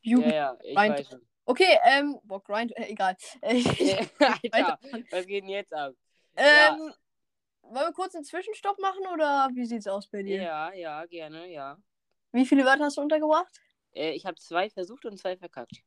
[0.00, 0.32] Jugend.
[0.32, 0.56] ja,
[1.04, 1.20] schon.
[1.44, 3.16] Okay, ähm, boah, Grind, äh, egal.
[3.42, 3.62] Äh,
[4.52, 4.78] Alter,
[5.10, 5.94] was geht denn jetzt ab?
[6.38, 6.78] Ja.
[7.74, 10.42] Wollen wir kurz einen Zwischenstopp machen oder wie sieht's aus bei dir?
[10.42, 11.78] Ja, ja, gerne, ja.
[12.32, 13.60] Wie viele Wörter hast du untergebracht?
[13.94, 15.82] Äh, ich habe zwei versucht und zwei verkackt.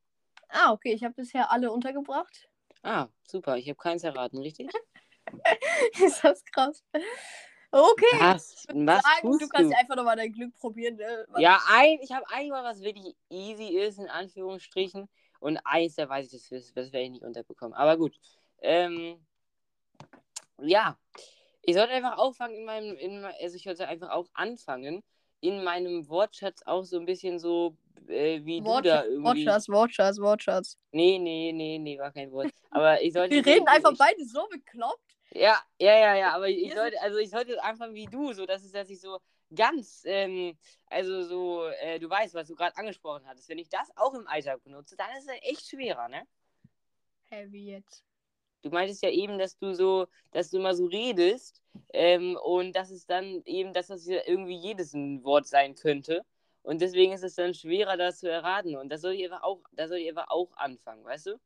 [0.49, 2.49] Ah, okay, ich habe bisher alle untergebracht.
[2.83, 4.69] Ah, super, ich habe keins erraten, richtig?
[6.03, 6.83] ist das krass.
[7.71, 8.19] Okay.
[8.19, 8.67] Was?
[8.71, 9.77] Was Sagen, du kannst du?
[9.77, 10.95] einfach nochmal dein Glück probieren.
[10.95, 11.25] Ne?
[11.37, 15.09] Ja, ein, ich habe einmal, was wirklich easy ist, in Anführungsstrichen.
[15.39, 17.73] Und eins, da weiß ich, das, das, das werde ich nicht unterbekommen.
[17.73, 18.15] Aber gut.
[18.61, 19.25] Ähm,
[20.59, 20.97] ja,
[21.63, 25.02] ich sollte einfach auffangen in meinem, in, also ich sollte einfach auch anfangen,
[25.39, 27.76] in meinem Wortschatz auch so ein bisschen so,
[28.08, 29.23] äh, wie du da Wortschatz, irgendwie.
[29.23, 30.78] Wortschatz, Wortschatz, Wortschatz.
[30.91, 32.52] Nee, nee, nee, nee, war kein Wort.
[32.69, 33.36] Aber ich sollte.
[33.36, 35.17] Wir reden einfach ich, beide so bekloppt.
[35.32, 38.63] Ja, ja, ja, ja, aber ich sollte, also ich sollte anfangen wie du, so dass
[38.63, 39.19] es, dass ich so
[39.54, 43.49] ganz, ähm, also so, äh, du weißt, was du gerade angesprochen hattest.
[43.49, 46.28] Wenn ich das auch im Alltag benutze, dann ist es echt schwerer, ne?
[47.30, 48.04] Heavy jetzt.
[48.63, 51.62] Du meintest ja eben, dass du so, dass du immer so redest
[51.93, 56.21] ähm, und dass es dann eben, dass das irgendwie jedes ein Wort sein könnte.
[56.63, 58.78] Und deswegen ist es dann schwerer, das zu erraten.
[58.78, 61.39] Und das soll ich einfach auch, da soll ich einfach auch anfangen, weißt du?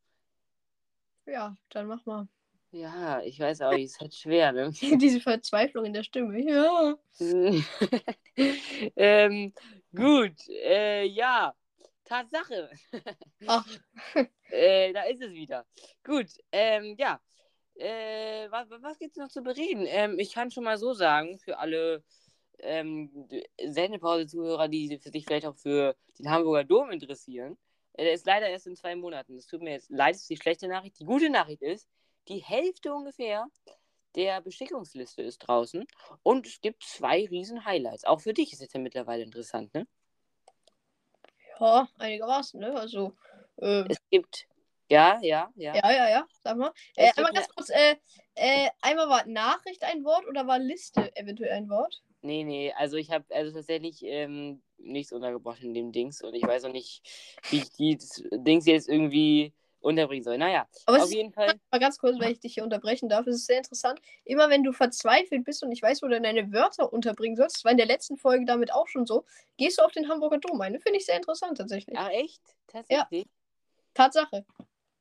[1.26, 2.28] Ja, dann mach mal.
[2.72, 4.72] Ja, ich weiß auch, es ist halt schwer, ne?
[5.02, 6.40] Diese Verzweiflung in der Stimme.
[6.40, 6.96] Ja.
[8.96, 9.54] ähm,
[9.96, 11.56] gut, äh, ja.
[12.08, 12.70] Tatsache.
[13.48, 13.66] Ach.
[14.52, 15.66] äh, da ist es wieder.
[16.04, 17.20] Gut, ähm, ja.
[17.76, 19.86] Äh, was, was es noch zu bereden?
[19.88, 22.04] Ähm, ich kann schon mal so sagen, für alle
[22.60, 23.28] ähm,
[23.64, 27.56] Sendepause-Zuhörer, die sich vielleicht auch für den Hamburger Dom interessieren,
[27.94, 29.36] äh, der ist leider erst in zwei Monaten.
[29.36, 31.00] Das tut mir jetzt leid, das ist die schlechte Nachricht.
[31.00, 31.88] Die gute Nachricht ist,
[32.28, 33.48] die Hälfte ungefähr
[34.16, 35.86] der Beschickungsliste ist draußen
[36.24, 38.06] und es gibt zwei riesen Highlights.
[38.06, 39.88] Auch für dich ist es ja mittlerweile interessant, ne?
[41.60, 42.74] Ja, einigermaßen, ne?
[42.74, 43.14] Also.
[43.62, 44.48] Ähm, es gibt.
[44.90, 45.76] Ja, ja, ja.
[45.76, 46.28] Ja, ja, ja.
[46.42, 46.72] Sag mal.
[46.96, 47.96] Äh, einmal ganz kurz, äh,
[48.36, 52.02] äh, einmal war Nachricht ein Wort oder war Liste eventuell ein Wort?
[52.22, 56.44] Nee, nee, also ich habe also tatsächlich ähm, nichts untergebracht in dem Dings und ich
[56.44, 57.02] weiß auch nicht,
[57.50, 57.98] wie ich die
[58.32, 60.38] Dings jetzt irgendwie unterbringen soll.
[60.38, 61.54] Naja, Aber auf jeden Fall.
[61.72, 64.02] Mal ganz kurz, wenn ich dich hier unterbrechen darf, es ist sehr interessant.
[64.26, 67.66] Immer wenn du verzweifelt bist und ich weiß, wo du deine Wörter unterbringen sollst, das
[67.66, 69.26] war in der letzten Folge damit auch schon so,
[69.58, 70.80] gehst du auf den Hamburger Dom ein.
[70.80, 71.98] Finde ich sehr interessant tatsächlich.
[71.98, 72.42] Ach, echt?
[72.68, 73.24] Tatsächlich?
[73.24, 73.30] Ja.
[73.94, 74.46] Tatsache.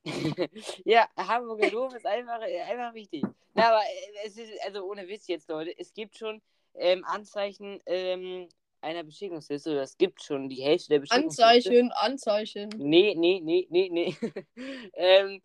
[0.84, 3.24] ja, Hamburger Dom ist einfach, einfach wichtig.
[3.54, 6.40] Na, aber äh, es ist, also ohne Witz jetzt, Leute, es gibt schon
[6.74, 8.48] ähm, Anzeichen ähm,
[8.80, 11.70] einer Beschickungsliste, oder es gibt schon die Hälfte der Beschickungsliste.
[11.70, 12.68] Anzeichen, Anzeichen.
[12.76, 14.16] Nee, nee, nee, nee, nee.
[14.94, 15.40] ähm,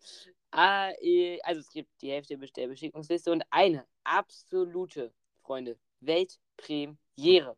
[0.54, 7.56] äh, also es gibt die Hälfte der Beschickungsliste und eine absolute, Freunde, Weltpremiere.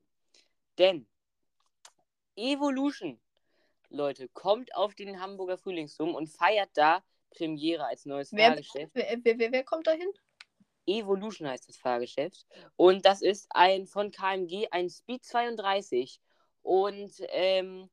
[0.78, 1.06] Denn
[2.36, 3.20] Evolution,
[3.90, 8.94] Leute, kommt auf den Hamburger Frühlingsdom und feiert da Premiere als neues wer, Fahrgeschäft.
[8.94, 10.10] Wer, wer, wer, wer kommt da hin?
[10.86, 12.46] Evolution heißt das Fahrgeschäft.
[12.76, 16.20] Und das ist ein von KMG ein Speed 32.
[16.62, 17.90] Und ähm,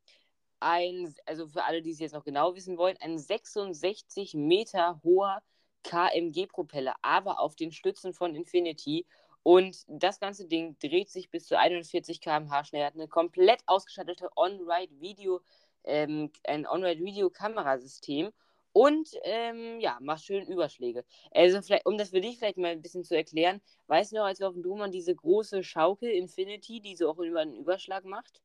[0.60, 5.42] ein, also für alle, die es jetzt noch genau wissen wollen, ein 66 Meter hoher
[5.84, 9.06] KMG-Propeller, aber auf den Stützen von Infinity.
[9.44, 12.86] Und das ganze Ding dreht sich bis zu 41 km/h schnell.
[12.86, 15.42] Hat eine komplett ausgestattete On-Ride-Video,
[15.84, 18.32] ähm, ein On-Ride-Video-Kamerasystem
[18.74, 21.04] und ähm, ja, macht schön Überschläge.
[21.32, 24.26] Also, vielleicht, um das für dich vielleicht mal ein bisschen zu erklären, weißt du noch,
[24.26, 28.06] als wir auf dem Doman diese große Schaukel Infinity, die so auch über einen Überschlag
[28.06, 28.42] macht?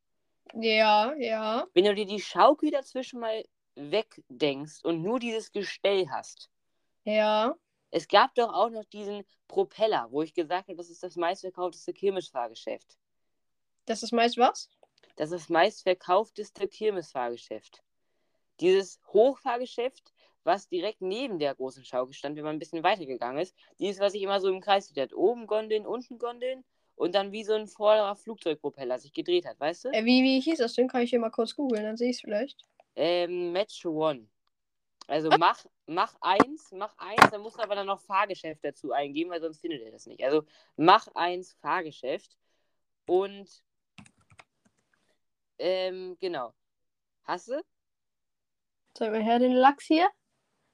[0.55, 1.67] Ja, ja.
[1.75, 3.45] Wenn du dir die Schaukel dazwischen mal
[3.77, 6.51] wegdenkst und nur dieses Gestell hast.
[7.05, 7.55] Ja.
[7.91, 11.93] Es gab doch auch noch diesen Propeller, wo ich gesagt habe, das ist das meistverkaufteste
[11.93, 12.97] Kirmesfahrgeschäft.
[13.85, 14.69] Das ist meist was?
[15.17, 17.83] Das ist das meistverkaufteste Kirmesfahrgeschäft.
[18.61, 20.12] Dieses Hochfahrgeschäft
[20.46, 23.54] was direkt neben der großen Schaukel stand, wenn man ein bisschen weiter gegangen ist.
[23.78, 25.12] Dieses, was sich immer so im Kreis dreht.
[25.14, 29.85] Oben Gondeln, unten Gondeln und dann wie so ein vorderer Flugzeugpropeller sich gedreht hat, weißt
[29.85, 29.88] du?
[29.90, 30.88] Äh, wie, wie hieß das denn?
[30.88, 32.64] Kann ich hier mal kurz googeln, dann sehe ich es vielleicht.
[32.94, 34.28] Ähm, Match One.
[35.09, 35.38] Also ah.
[35.38, 39.40] mach, mach eins, mach eins, dann musst du aber dann noch Fahrgeschäft dazu eingeben, weil
[39.40, 40.24] sonst findet er das nicht.
[40.24, 40.44] Also
[40.76, 42.37] mach eins Fahrgeschäft
[43.06, 43.48] und
[45.59, 46.54] ähm, genau.
[47.24, 47.62] Hast du?
[48.94, 50.09] Zeig mal her den Lachs hier.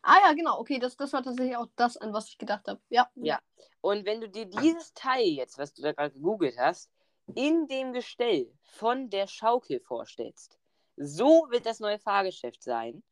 [0.03, 0.59] Ah ja, genau.
[0.59, 2.81] Okay, das, das war tatsächlich auch das, an was ich gedacht habe.
[2.88, 3.09] Ja.
[3.15, 3.41] Ja.
[3.81, 6.91] Und wenn du dir dieses Teil jetzt, was du da gerade gegoogelt hast,
[7.35, 10.59] in dem Gestell von der Schaukel vorstellst,
[10.97, 13.03] so wird das neue Fahrgeschäft sein.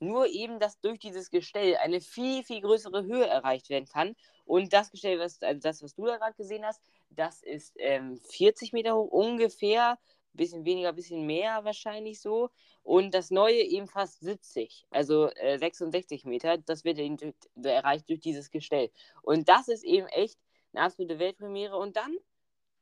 [0.00, 4.16] Nur eben, dass durch dieses Gestell eine viel, viel größere Höhe erreicht werden kann.
[4.44, 6.80] Und das Gestell, was, also das, was du da gerade gesehen hast,
[7.10, 9.98] das ist ähm, 40 Meter hoch ungefähr
[10.32, 12.50] bisschen weniger, bisschen mehr wahrscheinlich so.
[12.82, 16.58] Und das neue eben fast 70, also äh, 66 Meter.
[16.58, 18.90] Das wird durch, erreicht durch dieses Gestell.
[19.22, 20.38] Und das ist eben echt
[20.72, 21.76] eine absolute Weltpremiere.
[21.76, 22.16] Und dann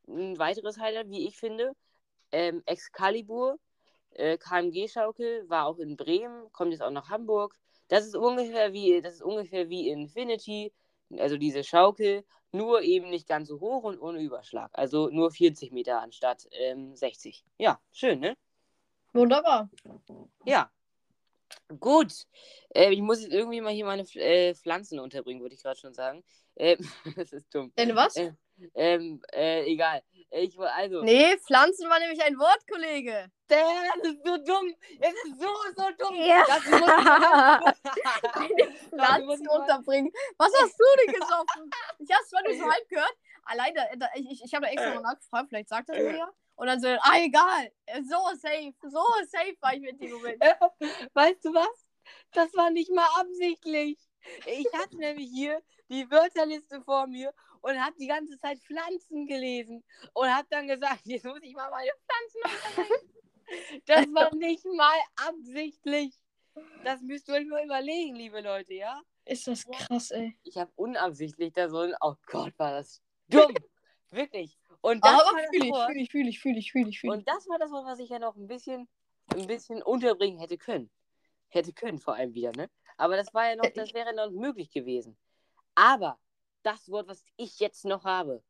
[0.07, 1.73] ein weiteres Highlight, wie ich finde,
[2.31, 3.59] ähm, Excalibur,
[4.11, 7.55] äh, KMG-Schaukel, war auch in Bremen, kommt jetzt auch nach Hamburg.
[7.87, 10.73] Das ist ungefähr wie, das ist ungefähr wie Infinity,
[11.17, 14.71] also diese Schaukel, nur eben nicht ganz so hoch und ohne Überschlag.
[14.73, 17.43] Also nur 40 Meter anstatt ähm, 60.
[17.57, 18.37] Ja, schön, ne?
[19.13, 19.69] Wunderbar.
[20.45, 20.71] Ja.
[21.79, 22.25] Gut.
[22.69, 25.93] Äh, ich muss jetzt irgendwie mal hier meine äh, Pflanzen unterbringen, würde ich gerade schon
[25.93, 26.23] sagen.
[26.55, 26.77] Äh,
[27.15, 27.71] das ist dumm.
[27.75, 28.15] Deine was?
[28.15, 28.33] Äh,
[28.75, 30.01] ähm, äh, egal.
[30.29, 31.03] Ich, also.
[31.03, 33.31] Nee, Pflanzen war nämlich ein Wort, Kollege.
[33.47, 33.61] Das
[34.03, 34.75] ist so dumm.
[34.99, 36.15] Es ist so, so dumm.
[36.15, 36.43] Ja.
[36.45, 36.81] Das muss
[38.89, 40.11] Pflanzen unterbringen.
[40.37, 41.71] Was hast du denn gesoffen?
[41.99, 43.15] Ich hab's zwar nur so halb gehört.
[43.45, 46.29] Alleine, ich, ich, ich habe da extra mal nachgefragt, vielleicht sagt er mir ja.
[46.55, 47.71] Und dann so, ah, egal.
[48.09, 48.73] So safe.
[48.81, 50.41] So safe war ich mit dem Moment.
[51.13, 51.85] Weißt du was?
[52.33, 53.97] Das war nicht mal absichtlich.
[54.45, 59.83] Ich hatte nämlich hier die Wörterliste vor mir und habe die ganze Zeit Pflanzen gelesen
[60.13, 63.17] und habe dann gesagt, jetzt muss ich mal meine Pflanzen unterbringen.
[63.85, 66.13] Das war nicht mal absichtlich.
[66.83, 69.01] Das müsst ihr euch mal überlegen, liebe Leute, ja?
[69.25, 70.37] Ist das krass, ey.
[70.43, 73.53] Ich habe unabsichtlich da so ein, oh Gott, war das dumm.
[74.11, 74.57] Wirklich.
[74.81, 76.99] Und das Aber war das fühle ich, fühle ich, fühle ich, fühle ich, fühle ich,
[76.99, 77.19] fühle ich.
[77.19, 78.87] Und das war das Wort, was ich ja noch ein bisschen,
[79.33, 80.89] ein bisschen unterbringen hätte können.
[81.49, 82.69] Hätte können vor allem wieder, ne?
[82.97, 85.17] Aber das war ja noch, das wäre noch möglich gewesen.
[85.75, 86.17] Aber
[86.67, 88.43] das Wort, was ich jetzt noch habe,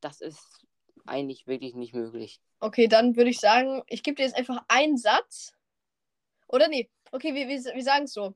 [0.00, 0.66] das ist
[1.06, 2.40] eigentlich wirklich nicht möglich.
[2.60, 5.52] Okay, dann würde ich sagen, ich gebe dir jetzt einfach einen Satz.
[6.48, 8.34] Oder nee, okay, wir, wir, wir sagen es so.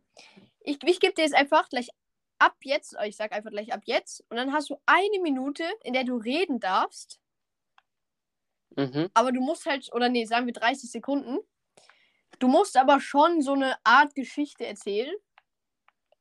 [0.61, 1.89] Ich, ich gebe dir jetzt einfach gleich
[2.39, 5.93] ab jetzt, ich sag einfach gleich ab jetzt, und dann hast du eine Minute, in
[5.93, 7.19] der du reden darfst,
[8.77, 9.11] Mhm.
[9.13, 11.39] aber du musst halt, oder nee, sagen wir 30 Sekunden.
[12.39, 15.15] Du musst aber schon so eine Art Geschichte erzählen.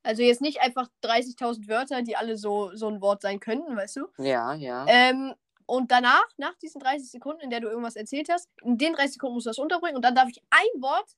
[0.02, 3.96] Also jetzt nicht einfach 30.000 Wörter, die alle so, so ein Wort sein könnten, weißt
[3.96, 4.08] du?
[4.18, 4.84] Ja, ja.
[4.88, 5.34] Ähm,
[5.66, 9.14] und danach, nach diesen 30 Sekunden, in der du irgendwas erzählt hast, in den 30
[9.14, 11.16] Sekunden musst du das unterbringen und dann darf ich ein Wort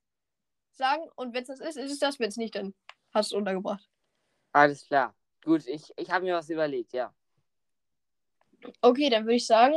[0.73, 2.75] sagen und wenn es das ist, ist es das, wenn es nicht, dann
[3.13, 3.89] hast du es untergebracht.
[4.53, 5.15] Alles klar.
[5.45, 7.13] Gut, ich, ich habe mir was überlegt, ja.
[8.81, 9.75] Okay, dann würde ich sagen,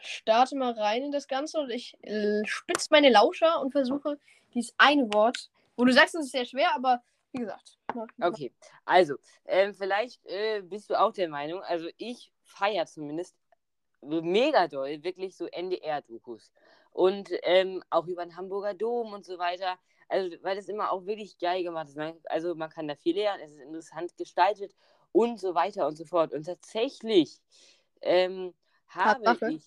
[0.00, 4.18] starte mal rein in das Ganze und ich äh, spitze meine Lauscher und versuche
[4.54, 7.77] dieses eine Wort, wo du sagst, es ist sehr schwer, aber wie gesagt.
[8.20, 8.52] Okay,
[8.84, 13.36] also, ähm, vielleicht äh, bist du auch der Meinung, also ich feiere zumindest
[14.02, 16.52] mega doll wirklich so NDR-Dokus.
[16.92, 19.78] Und ähm, auch über den Hamburger Dom und so weiter.
[20.08, 21.96] Also, weil das immer auch wirklich geil gemacht ist.
[21.96, 24.74] Man, also, man kann da viel lernen, es ist interessant gestaltet
[25.12, 26.32] und so weiter und so fort.
[26.32, 27.40] Und tatsächlich
[28.00, 28.54] ähm,
[28.88, 29.52] habe Tatsache.
[29.52, 29.62] ich,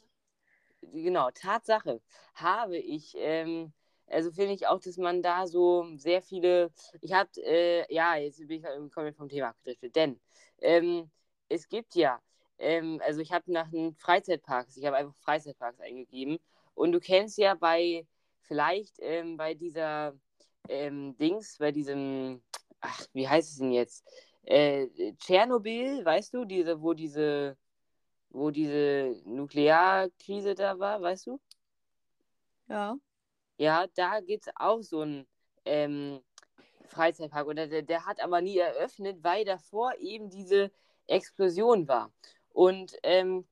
[0.82, 2.02] genau, Tatsache,
[2.36, 3.74] habe ich, ähm,
[4.12, 6.72] also finde ich auch, dass man da so sehr viele,
[7.02, 10.20] ich habe, äh, ja, jetzt bin ich halt vom Thema abgedriftet, denn
[10.60, 11.10] ähm,
[11.50, 12.22] es gibt ja,
[12.60, 16.40] ähm, also ich habe nach den Freizeitparks, ich habe einfach Freizeitparks eingegeben
[16.76, 18.06] und du kennst ja bei,
[18.42, 20.14] vielleicht ähm, bei dieser
[20.70, 22.42] ähm, Dings, bei diesem,
[22.82, 24.06] ach, wie heißt es denn jetzt?
[24.44, 27.58] Äh, Tschernobyl, weißt du, diese, wo diese,
[28.30, 31.40] wo diese Nuklearkrise da war, weißt du?
[32.68, 32.98] Ja.
[33.62, 35.28] Ja, da gibt es auch so einen
[35.66, 36.20] ähm,
[36.88, 37.46] Freizeitpark.
[37.46, 40.72] Oder der, der hat aber nie eröffnet, weil davor eben diese
[41.06, 42.12] Explosion war.
[42.50, 43.48] Und ähm,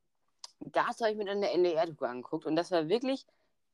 [0.61, 3.27] das habe ich mir dann in der NDR-Doku angeguckt und das war wirklich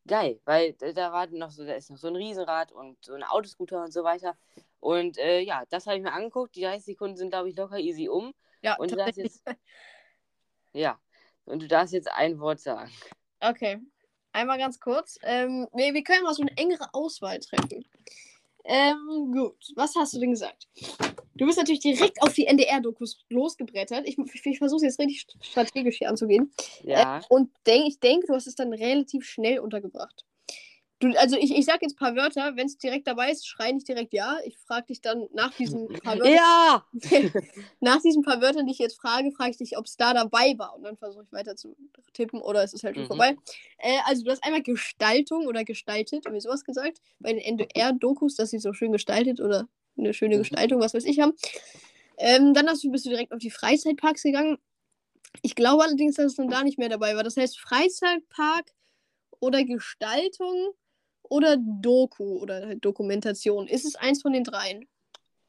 [0.07, 3.23] geil, weil da- war noch so, da ist noch so ein Riesenrad und so ein
[3.23, 4.35] Autoscooter und so weiter.
[4.81, 6.57] Und äh, ja, das habe ich mir angeguckt.
[6.57, 8.33] Die 30 Sekunden sind, glaube ich, locker easy um.
[8.61, 9.41] Ja, Und du darfst jetzt,
[10.73, 10.99] ja,
[11.45, 12.91] und du darfst jetzt ein Wort sagen.
[13.39, 13.79] Okay.
[14.35, 15.17] Einmal ganz kurz.
[15.23, 17.85] Ähm, wir, wir können mal so eine engere Auswahl treffen.
[18.65, 19.55] Ähm, gut.
[19.75, 20.67] Was hast du denn gesagt?
[21.35, 24.05] Du bist natürlich direkt auf die NDR-Dokus losgebrettert.
[24.05, 26.51] Ich, ich, ich versuche jetzt richtig strategisch hier anzugehen.
[26.83, 30.25] Ja, Äh, und denk, ich denke, du hast es dann relativ schnell untergebracht.
[30.99, 32.55] Du, also ich, ich sag jetzt ein paar Wörter.
[32.55, 34.37] Wenn es direkt dabei ist, schrei nicht direkt ja.
[34.45, 36.33] Ich frage dich dann nach diesen paar Wörtern.
[36.33, 36.85] ja!
[37.81, 40.55] Nach diesen paar Wörtern, die ich jetzt frage, frage ich dich, ob es da dabei
[40.57, 40.73] war.
[40.75, 41.75] Und dann versuche ich weiter zu
[42.13, 43.07] tippen oder es ist halt schon Mhm.
[43.07, 43.35] vorbei.
[43.77, 47.01] Äh, also du hast einmal Gestaltung oder gestaltet, irgendwie sowas gesagt.
[47.19, 50.39] Bei den NDR-Dokus, dass sie so schön gestaltet oder eine schöne Mhm.
[50.39, 51.33] Gestaltung, was weiß ich, haben.
[52.17, 54.57] Ähm, dann hast du, bist du direkt auf die Freizeitparks gegangen.
[55.41, 57.23] Ich glaube allerdings, dass es dann da nicht mehr dabei war.
[57.23, 58.71] Das heißt Freizeitpark
[59.41, 60.73] oder Gestaltung
[61.29, 63.67] oder Doku oder halt Dokumentation.
[63.67, 64.87] Ist es eins von den dreien?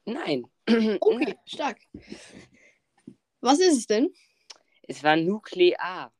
[0.05, 0.47] Nein.
[0.99, 1.77] Okay, stark.
[3.39, 4.13] Was ist es denn?
[4.87, 6.11] Es war nuklear.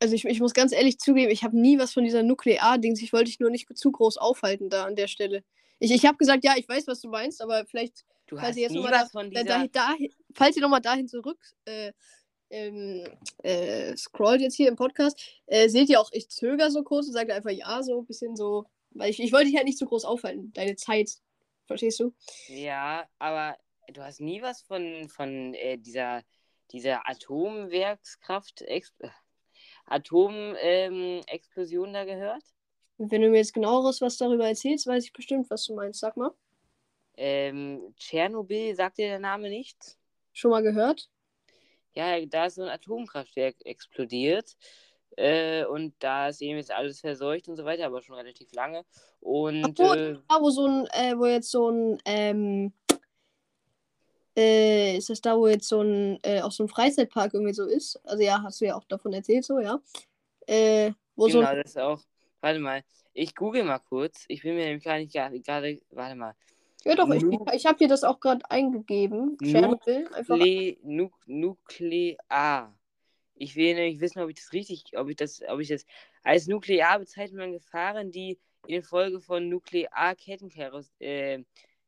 [0.00, 3.02] Also ich, ich muss ganz ehrlich zugeben, ich habe nie was von dieser Nuklear-Dings.
[3.02, 5.44] Ich wollte dich nur nicht zu groß aufhalten da an der Stelle.
[5.78, 8.56] Ich, ich habe gesagt, ja, ich weiß, was du meinst, aber vielleicht, Du falls hast
[8.56, 11.92] ihr jetzt nochmal was da, von da, da, dahin, falls ihr nochmal dahin zurück äh,
[12.52, 13.04] ähm,
[13.42, 17.14] äh, scrollt jetzt hier im Podcast, äh, seht ihr auch, ich zögere so kurz und
[17.14, 19.86] sage einfach ja, so ein bisschen so, weil ich, ich wollte dich halt nicht zu
[19.86, 21.18] groß aufhalten, deine Zeit.
[21.66, 22.12] Verstehst du?
[22.48, 23.56] Ja, aber
[23.92, 26.22] du hast nie was von, von äh, dieser,
[26.70, 29.08] dieser Atomwerkskraft, Ex äh,
[29.86, 32.42] Atomexplosion ähm, Explosion da gehört?
[32.98, 36.00] Wenn du mir jetzt genaueres was darüber erzählst, weiß ich bestimmt, was du meinst.
[36.00, 36.30] Sag mal.
[37.16, 39.98] Ähm, Tschernobyl, sagt dir der Name nichts?
[40.32, 41.10] Schon mal gehört?
[41.94, 44.56] Ja, da ist so ein Atomkraftwerk explodiert.
[45.16, 48.84] Äh, und da ist eben jetzt alles verseucht und so weiter, aber schon relativ lange.
[49.20, 52.72] Und Ach so, äh, Da, wo so ein, äh, wo jetzt so ein, ähm,
[54.34, 57.66] äh, ist das da, wo jetzt so ein, äh, auch so ein Freizeitpark irgendwie so
[57.66, 58.00] ist?
[58.04, 59.78] Also ja, hast du ja auch davon erzählt, so, ja.
[60.46, 62.00] Äh, wo so genau, ein, das ist auch.
[62.40, 62.82] Warte mal,
[63.12, 64.24] ich google mal kurz.
[64.28, 65.80] Ich bin mir nämlich gar nicht gerade.
[65.90, 66.34] Warte mal.
[66.84, 67.22] Ja, doch, ich,
[67.54, 69.36] ich, habe hier das auch gerade eingegeben.
[69.38, 70.08] Tschernobyl.
[70.26, 72.76] Nukle nu nuklear.
[73.34, 75.86] Ich will nämlich wissen, ob ich das richtig, ob ich das, ob ich das
[76.22, 81.44] als nuklear bezeichnet man Gefahren, die infolge von Nuklearkettenreaktionen, äh,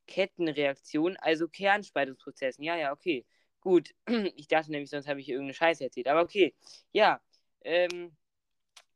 [0.06, 2.62] Kettenreaktionen, also Kernspaltungsprozessen.
[2.64, 3.24] Ja, ja, okay.
[3.60, 3.94] Gut.
[4.36, 6.08] Ich dachte nämlich, sonst habe ich irgendeine Scheiße erzählt.
[6.08, 6.54] Aber okay.
[6.92, 7.20] Ja.
[7.62, 8.16] Ähm,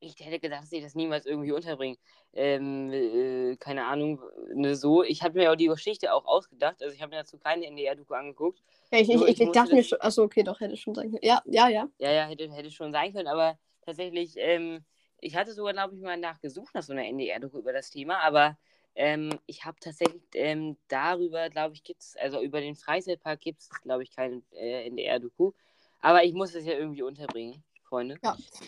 [0.01, 1.97] ich hätte gedacht, dass ich das niemals irgendwie unterbringe.
[2.33, 4.23] Ähm, äh, keine Ahnung,
[4.55, 5.03] ne, so.
[5.03, 6.83] Ich habe mir auch die Geschichte auch ausgedacht.
[6.83, 8.63] Also ich habe mir dazu keine NDR-Doku angeguckt.
[8.93, 10.01] Ja, ich, ich, ich, ich dachte mir schon.
[10.01, 11.23] Achso, okay, doch, hätte schon sein können.
[11.23, 11.89] Ja, ja, ja.
[11.99, 14.85] Ja, ja, hätte, hätte schon sein können, aber tatsächlich, ähm,
[15.21, 18.57] ich hatte sogar, glaube ich, mal nachgesucht nach so einer NDR-Doku über das Thema, aber
[18.95, 23.61] ähm, ich habe tatsächlich ähm, darüber, glaube ich, gibt es, also über den Freizeitpark gibt
[23.61, 25.53] es, glaube ich, keine äh, NDR-Doku.
[26.01, 28.19] Aber ich muss das ja irgendwie unterbringen, Freunde.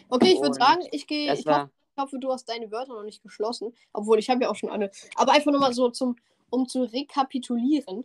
[0.08, 1.32] Okay, ich würde sagen, ich gehe.
[1.34, 3.74] Ich, war, ich hoffe, du hast deine Wörter noch nicht geschlossen.
[3.92, 4.90] Obwohl, ich habe ja auch schon eine.
[5.16, 6.16] Aber einfach nochmal so zum,
[6.50, 8.04] um zu rekapitulieren.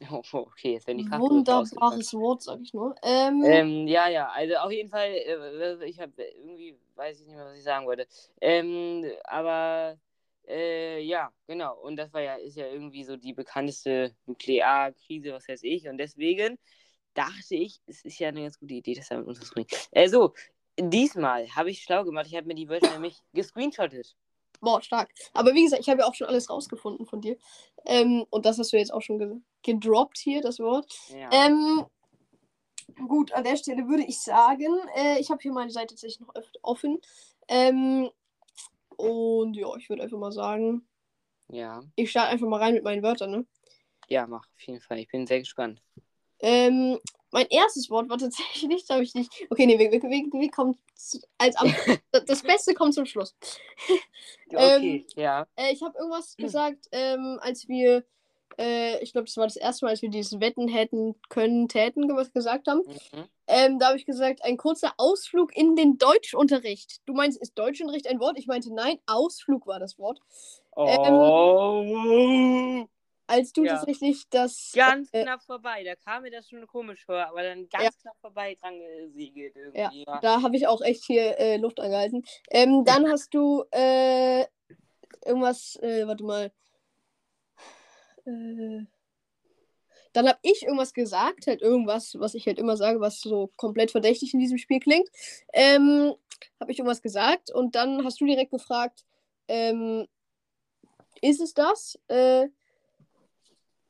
[0.10, 1.92] oh, okay, jetzt die Fachbegriffe ausgepackt.
[1.92, 2.94] Wunderbares Wort, sag ich nur.
[3.02, 7.36] Ähm, Ähm, ja, ja, also auf jeden Fall, äh, ich habe irgendwie, weiß ich nicht
[7.36, 8.06] mehr, was ich sagen wollte.
[8.40, 9.96] Ähm, aber
[10.48, 11.78] äh, ja, genau.
[11.78, 15.88] Und das war ja, ist ja irgendwie so die bekannteste Nuklearkrise, was weiß ich.
[15.88, 16.58] Und deswegen
[17.14, 19.68] dachte ich, es ist ja eine ganz gute Idee, das damit unterzubringen.
[19.90, 20.34] Äh, so,
[20.78, 22.26] diesmal habe ich schlau gemacht.
[22.26, 24.16] Ich habe mir die Wörter nämlich gescreenshottet.
[24.60, 25.12] Boah, stark.
[25.32, 27.36] Aber wie gesagt, ich habe ja auch schon alles rausgefunden von dir.
[27.84, 30.92] Ähm, und das hast du jetzt auch schon ge gedroppt hier, das Wort.
[31.08, 31.30] Ja.
[31.32, 31.86] Ähm,
[33.08, 36.34] gut, an der Stelle würde ich sagen, äh, ich habe hier meine Seite tatsächlich noch
[36.62, 37.00] offen.
[37.48, 38.10] Ähm,
[38.96, 40.86] und ja, ich würde einfach mal sagen,
[41.48, 41.82] ja.
[41.96, 43.46] ich starte einfach mal rein mit meinen Wörtern, ne?
[44.08, 44.98] Ja, mach, auf jeden Fall.
[44.98, 45.82] Ich bin sehr gespannt.
[46.42, 46.98] Ähm,
[47.30, 49.32] mein erstes Wort war tatsächlich, glaube ich nicht.
[49.48, 50.76] Okay, nee, wir, wir, wir, kommen
[51.38, 51.74] als am,
[52.26, 53.34] das Beste kommt zum Schluss.
[54.50, 55.46] Okay, ja.
[55.56, 58.04] Äh, ich habe irgendwas gesagt, ähm, als wir,
[58.58, 62.06] äh, ich glaube, das war das erste Mal, als wir dieses Wetten hätten können, täten
[62.06, 62.80] ge- gesagt haben.
[62.80, 63.24] Mhm.
[63.46, 67.00] Ähm, da habe ich gesagt, ein kurzer Ausflug in den Deutschunterricht.
[67.06, 68.38] Du meinst, ist Deutschunterricht ein Wort?
[68.38, 70.20] Ich meinte, nein, Ausflug war das Wort.
[70.76, 70.86] Oh.
[73.32, 73.76] Als du Ja.
[73.76, 74.72] tatsächlich das.
[74.74, 75.82] ganz äh, knapp vorbei.
[75.84, 77.90] Da kam mir das schon komisch vor, aber dann ganz Ja.
[78.02, 80.04] knapp vorbei dran gesegelt irgendwie.
[80.06, 80.20] Ja.
[80.20, 82.24] Da habe ich auch echt hier äh, Luft angehalten.
[82.50, 84.44] Ähm, dann hast du äh,
[85.24, 86.52] irgendwas, äh, warte mal.
[88.26, 88.84] Äh,
[90.12, 93.90] dann habe ich irgendwas gesagt, halt irgendwas, was ich halt immer sage, was so komplett
[93.90, 95.08] verdächtig in diesem Spiel klingt.
[95.54, 96.14] Ähm,
[96.60, 99.06] habe ich irgendwas gesagt und dann hast du direkt gefragt,
[99.48, 100.06] ähm,
[101.22, 101.98] ist es das?
[102.08, 102.48] Äh,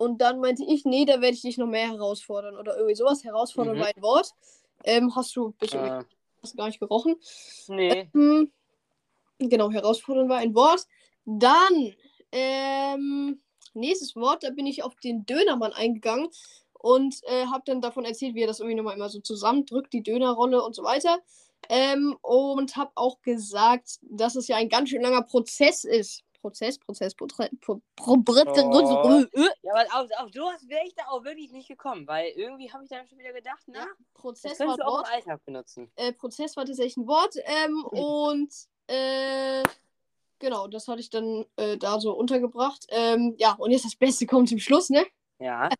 [0.02, 3.22] und dann meinte ich, nee, da werde ich dich noch mehr herausfordern oder irgendwie sowas.
[3.22, 3.80] Herausfordern Mhm.
[3.80, 4.32] war ein Wort.
[4.84, 6.02] Ähm, hast du du Äh,
[6.42, 7.16] hast du gar nicht gerochen.
[7.68, 8.08] nee.
[8.12, 8.50] Hm,
[9.38, 10.86] genau, herausfordernd war ein Wort.
[11.24, 11.94] Dann,
[12.32, 13.40] ähm,
[13.74, 16.28] nächstes Wort, da bin ich auf den Dönermann eingegangen
[16.72, 20.02] und äh, habe dann davon erzählt, wie er das irgendwie nochmal immer so zusammendrückt, die
[20.02, 21.20] Dönerrolle und so weiter.
[21.68, 26.24] Ähm, und habe auch gesagt, dass es ja ein ganz schön langer Prozess ist.
[26.42, 29.20] Prozess, Prozess, Prozess, Pro, Pro, Pro, Oh.
[29.32, 32.70] äh, Ja, aber auf, auf sowas wäre ich da auch wirklich nicht gekommen, weil irgendwie
[32.72, 34.98] habe ich dann schon wieder gedacht, na, Ja, das Prozess war könntest ein du auch
[34.98, 35.06] Wort.
[35.08, 35.90] im Alltag benutzen.
[35.96, 37.36] äh, Prozess war tatsächlich ein Wort.
[37.44, 38.52] Ähm, und
[38.88, 39.62] äh,
[40.40, 42.86] genau, das hatte ich dann äh, da so untergebracht.
[42.90, 45.06] Ähm, ja, und jetzt das Beste kommt zum Schluss, ne?
[45.38, 45.70] Ja.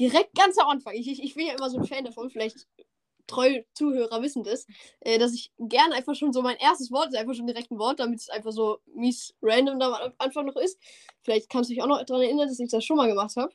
[0.00, 0.94] Direkt ganz am Anfang.
[0.94, 2.66] Ich, ich, ich bin ja immer so ein Fan davon, vielleicht
[3.26, 4.66] treue Zuhörer wissen das,
[5.00, 7.78] äh, dass ich gerne einfach schon so mein erstes Wort ist, einfach schon direkt ein
[7.78, 10.78] Wort, damit es einfach so mies random da am Anfang noch ist.
[11.22, 13.52] Vielleicht kannst du dich auch noch daran erinnern, dass ich das schon mal gemacht habe.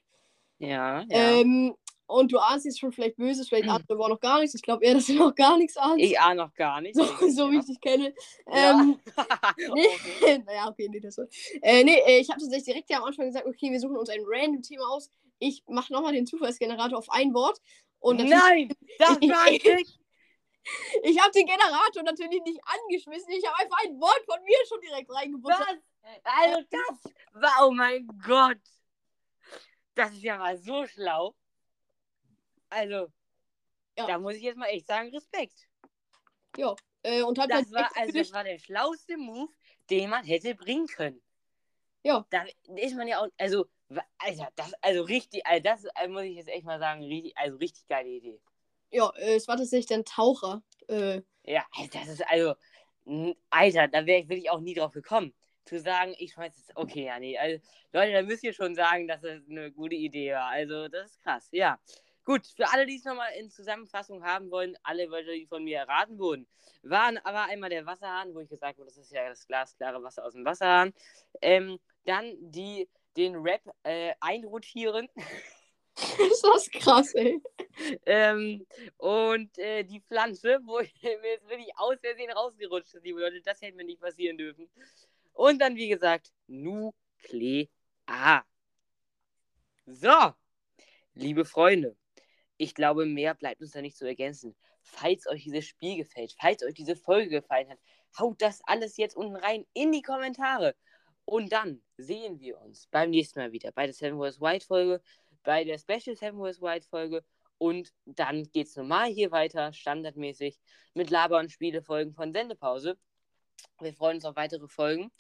[0.59, 1.39] Ja, ja.
[1.39, 1.75] Ähm,
[2.09, 4.55] und du ahnst jetzt schon vielleicht Böses, vielleicht ahnst du aber auch noch gar nichts.
[4.55, 6.03] Ich glaube eher, dass du noch gar nichts ahnst.
[6.03, 6.95] ich ahne noch gar nicht.
[6.95, 8.13] so, so wie ich dich kenne.
[8.51, 8.71] Ja.
[8.71, 8.99] Ähm,
[9.75, 9.87] Nee,
[10.21, 10.43] okay.
[10.45, 11.27] naja, okay, nee, das war.
[11.61, 14.09] Äh, nee, äh, ich habe tatsächlich direkt ja am Anfang gesagt, okay, wir suchen uns
[14.09, 15.11] ein random Thema aus.
[15.39, 17.59] Ich mache nochmal den Zufallsgenerator auf ein Wort.
[17.99, 19.87] Und Nein, das war Trick.
[21.03, 23.31] ich habe den Generator natürlich nicht angeschmissen.
[23.31, 25.79] Ich habe einfach ein Wort von mir schon direkt reingebuttert.
[26.01, 26.19] Was?
[26.23, 28.59] Also das war, oh mein Gott.
[29.95, 31.35] Das ist ja mal so schlau.
[32.69, 33.07] Also,
[33.97, 34.07] Ja.
[34.07, 35.67] da muss ich jetzt mal echt sagen, Respekt.
[36.55, 36.75] Ja.
[37.03, 39.51] Äh, und hab Das war, also, das war der schlauste Move,
[39.89, 41.21] den man hätte bringen können.
[42.03, 42.25] Ja.
[42.29, 43.65] Da ist man ja auch, also,
[44.19, 47.57] Alter, das, also richtig, also das äh, muss ich jetzt echt mal sagen, richtig, also
[47.57, 48.39] richtig geile Idee.
[48.91, 50.61] ja, äh, es war tatsächlich dann Taucher.
[50.87, 52.53] Äh, Ja, das ist also,
[53.49, 55.33] Alter, da wäre ich wirklich auch nie drauf gekommen.
[55.65, 57.37] Zu sagen, ich schmeiß es, okay, ja, nee.
[57.37, 57.63] Also,
[57.93, 60.47] Leute, da müsst ihr schon sagen, dass das eine gute Idee war.
[60.49, 61.79] Also, das ist krass, ja.
[62.25, 65.79] Gut, für alle, die es nochmal in Zusammenfassung haben wollen, alle Wörter, die von mir
[65.79, 66.47] erraten wurden,
[66.83, 70.25] waren aber einmal der Wasserhahn, wo ich gesagt habe, das ist ja das glasklare Wasser
[70.25, 70.93] aus dem Wasserhahn.
[71.41, 72.87] Ähm, dann die
[73.17, 75.07] den Rap äh, einrotieren.
[76.31, 77.41] ist das krass, ey.
[78.05, 78.65] ähm,
[78.97, 83.41] und äh, die Pflanze, wo ich mir jetzt wirklich aus Versehen rausgerutscht ist, liebe Leute,
[83.41, 84.69] das hätte mir nicht passieren dürfen.
[85.33, 87.67] Und dann, wie gesagt, Nuklea.
[89.85, 90.33] So,
[91.13, 91.95] liebe Freunde,
[92.57, 94.55] ich glaube, mehr bleibt uns da nicht zu ergänzen.
[94.81, 97.79] Falls euch dieses Spiel gefällt, falls euch diese Folge gefallen hat,
[98.17, 100.75] haut das alles jetzt unten rein in die Kommentare.
[101.29, 104.99] Und dann sehen wir uns beim nächsten Mal wieder bei der Seven Wars White Folge,
[105.43, 107.23] bei der Special Seven Wars White Folge.
[107.59, 110.59] Und dann geht es normal hier weiter, standardmäßig,
[110.95, 112.97] mit Laber- und Spielefolgen von Sendepause.
[113.79, 115.11] Wir freuen uns auf weitere Folgen.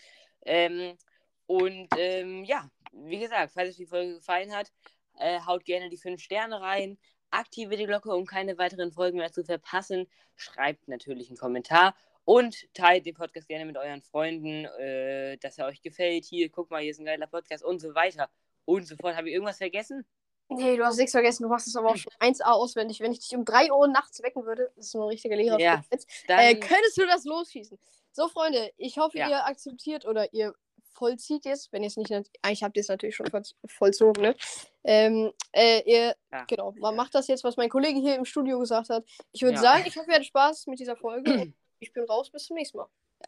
[0.47, 0.97] Ähm,
[1.45, 4.71] und ähm, ja, wie gesagt, falls euch die Folge gefallen hat,
[5.19, 6.97] äh, haut gerne die 5 Sterne rein,
[7.29, 10.07] aktiviert die Glocke, um keine weiteren Folgen mehr zu verpassen.
[10.35, 11.93] Schreibt natürlich einen Kommentar
[12.29, 16.25] und teilt den Podcast gerne mit euren Freunden, äh, dass er euch gefällt.
[16.25, 18.29] Hier, guck mal, hier ist ein geiler Podcast und so weiter
[18.65, 19.15] und so fort.
[19.15, 20.05] Habe ich irgendwas vergessen?
[20.47, 21.41] Nee, du hast nichts vergessen.
[21.43, 22.99] Du machst es aber auch schon 1A auswendig.
[22.99, 25.59] Wenn ich dich um 3 Uhr nachts wecken würde, das ist ein richtiger Lehrer.
[25.59, 25.83] Ja,
[26.27, 26.39] dann...
[26.39, 27.79] äh, könntest du das losschießen.
[28.11, 29.27] So, Freunde, ich hoffe, Ja.
[29.29, 30.53] ihr akzeptiert oder ihr
[30.93, 32.11] vollzieht jetzt, wenn ihr es nicht,
[32.43, 34.35] eigentlich habt ihr es natürlich schon voll- vollzogen, ne?
[34.83, 36.43] Ähm, äh, ihr, Ja.
[36.45, 39.03] genau, man macht das jetzt, was mein Kollege hier im Studio gesagt hat.
[39.31, 39.61] Ich würde Ja.
[39.61, 41.23] sagen, ich hoffe, ihr hattet Spaß mit dieser Folge.
[41.79, 42.87] ich bin raus, bis zum nächsten Mal.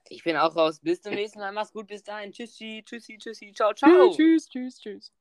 [0.10, 0.80] Ich bin auch raus.
[0.82, 1.52] Bis zum nächsten Mal.
[1.52, 1.88] Mach's gut.
[1.88, 2.32] Bis dahin.
[2.32, 3.52] Tschüssi, tschüssi, tschüssi.
[3.54, 4.10] Ciao, ciao.
[4.12, 5.12] tschüss, tschüss, tschüss.